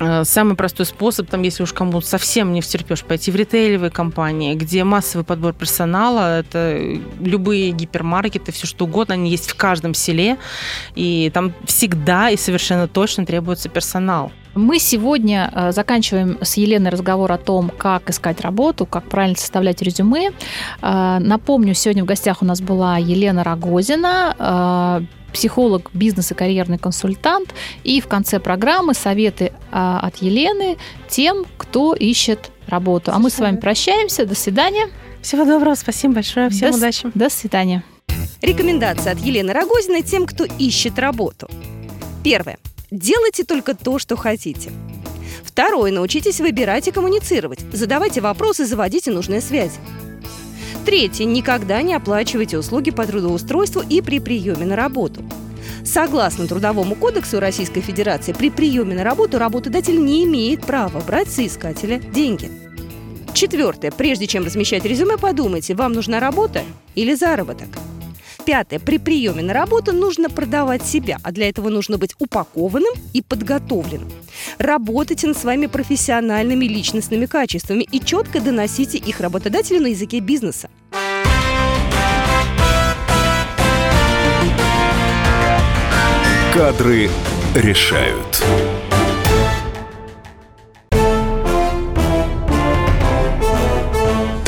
Э, 0.00 0.24
самый 0.24 0.56
простой 0.56 0.86
способ, 0.86 1.28
там, 1.28 1.42
если 1.42 1.62
уж 1.62 1.74
кому 1.74 2.00
совсем 2.00 2.54
не 2.54 2.62
втерпешь, 2.62 3.04
пойти 3.04 3.30
в 3.30 3.36
ритейлевые 3.36 3.90
компании, 3.90 4.54
где 4.54 4.82
массовый 4.82 5.26
подбор 5.26 5.52
персонала, 5.52 6.40
это 6.40 6.80
любые 7.20 7.72
гипермаркеты, 7.72 8.50
все 8.50 8.66
что 8.66 8.86
угодно, 8.86 9.14
они 9.14 9.30
есть 9.30 9.50
в 9.50 9.54
каждом 9.56 9.92
селе, 9.92 10.38
и 10.94 11.30
там 11.34 11.52
всегда 11.66 12.30
и 12.30 12.38
совершенно 12.38 12.88
точно 12.88 13.26
требуется 13.26 13.68
персонал. 13.68 14.32
Мы 14.54 14.78
сегодня 14.78 15.50
э, 15.54 15.72
заканчиваем 15.72 16.38
с 16.42 16.56
Еленой 16.56 16.90
разговор 16.90 17.30
о 17.32 17.38
том, 17.38 17.70
как 17.70 18.10
искать 18.10 18.40
работу, 18.40 18.86
как 18.86 19.04
правильно 19.04 19.36
составлять 19.36 19.82
резюме. 19.82 20.32
Э, 20.82 21.18
напомню, 21.20 21.74
сегодня 21.74 22.02
в 22.02 22.06
гостях 22.06 22.42
у 22.42 22.44
нас 22.44 22.60
была 22.60 22.98
Елена 22.98 23.44
Рогозина, 23.44 25.06
психолог, 25.32 25.90
бизнес 25.94 26.32
и 26.32 26.34
карьерный 26.34 26.78
консультант. 26.78 27.54
И 27.84 28.00
в 28.00 28.08
конце 28.08 28.40
программы 28.40 28.94
советы 28.94 29.52
от 29.70 30.16
Елены 30.16 30.76
тем, 31.08 31.44
кто 31.56 31.94
ищет 31.94 32.50
работу. 32.66 33.12
А 33.14 33.20
мы 33.20 33.30
с 33.30 33.38
вами 33.38 33.56
прощаемся. 33.56 34.26
До 34.26 34.34
свидания. 34.34 34.88
Всего 35.22 35.44
доброго, 35.44 35.74
спасибо 35.76 36.14
большое, 36.14 36.48
всем 36.50 36.72
до, 36.72 36.78
удачи. 36.78 37.08
До 37.14 37.30
свидания. 37.30 37.84
Рекомендация 38.42 39.12
от 39.12 39.20
Елены 39.20 39.52
Рогозиной 39.52 40.02
тем, 40.02 40.26
кто 40.26 40.44
ищет 40.44 40.98
работу. 40.98 41.48
Первое. 42.24 42.58
Делайте 42.90 43.44
только 43.44 43.74
то, 43.74 43.98
что 43.98 44.16
хотите. 44.16 44.70
Второе. 45.44 45.92
Научитесь 45.92 46.40
выбирать 46.40 46.88
и 46.88 46.92
коммуницировать. 46.92 47.60
Задавайте 47.72 48.20
вопросы, 48.20 48.66
заводите 48.66 49.10
нужные 49.10 49.40
связи. 49.40 49.78
Третье. 50.84 51.24
Никогда 51.24 51.82
не 51.82 51.94
оплачивайте 51.94 52.58
услуги 52.58 52.90
по 52.90 53.06
трудоустройству 53.06 53.82
и 53.88 54.00
при 54.00 54.18
приеме 54.18 54.66
на 54.66 54.76
работу. 54.76 55.22
Согласно 55.84 56.46
Трудовому 56.46 56.94
кодексу 56.94 57.40
Российской 57.40 57.80
Федерации, 57.80 58.32
при 58.32 58.50
приеме 58.50 58.94
на 58.94 59.04
работу 59.04 59.38
работодатель 59.38 60.02
не 60.02 60.24
имеет 60.24 60.62
права 60.62 61.00
брать 61.00 61.30
соискателя 61.30 61.98
деньги. 61.98 62.50
Четвертое. 63.32 63.90
Прежде 63.90 64.26
чем 64.26 64.44
размещать 64.44 64.84
резюме, 64.84 65.16
подумайте, 65.16 65.74
вам 65.74 65.92
нужна 65.92 66.20
работа 66.20 66.62
или 66.94 67.14
заработок. 67.14 67.68
Пятое. 68.44 68.78
При 68.78 68.98
приеме 68.98 69.42
на 69.42 69.52
работу 69.52 69.92
нужно 69.92 70.28
продавать 70.30 70.84
себя, 70.84 71.18
а 71.22 71.32
для 71.32 71.48
этого 71.48 71.68
нужно 71.68 71.98
быть 71.98 72.14
упакованным 72.18 72.92
и 73.12 73.22
подготовленным. 73.22 74.10
Работайте 74.58 75.26
над 75.26 75.36
своими 75.36 75.66
профессиональными 75.66 76.64
личностными 76.64 77.26
качествами 77.26 77.86
и 77.90 78.00
четко 78.00 78.40
доносите 78.40 78.98
их 78.98 79.20
работодателю 79.20 79.80
на 79.82 79.88
языке 79.88 80.20
бизнеса. 80.20 80.68
Кадры 86.52 87.08
решают. 87.54 88.42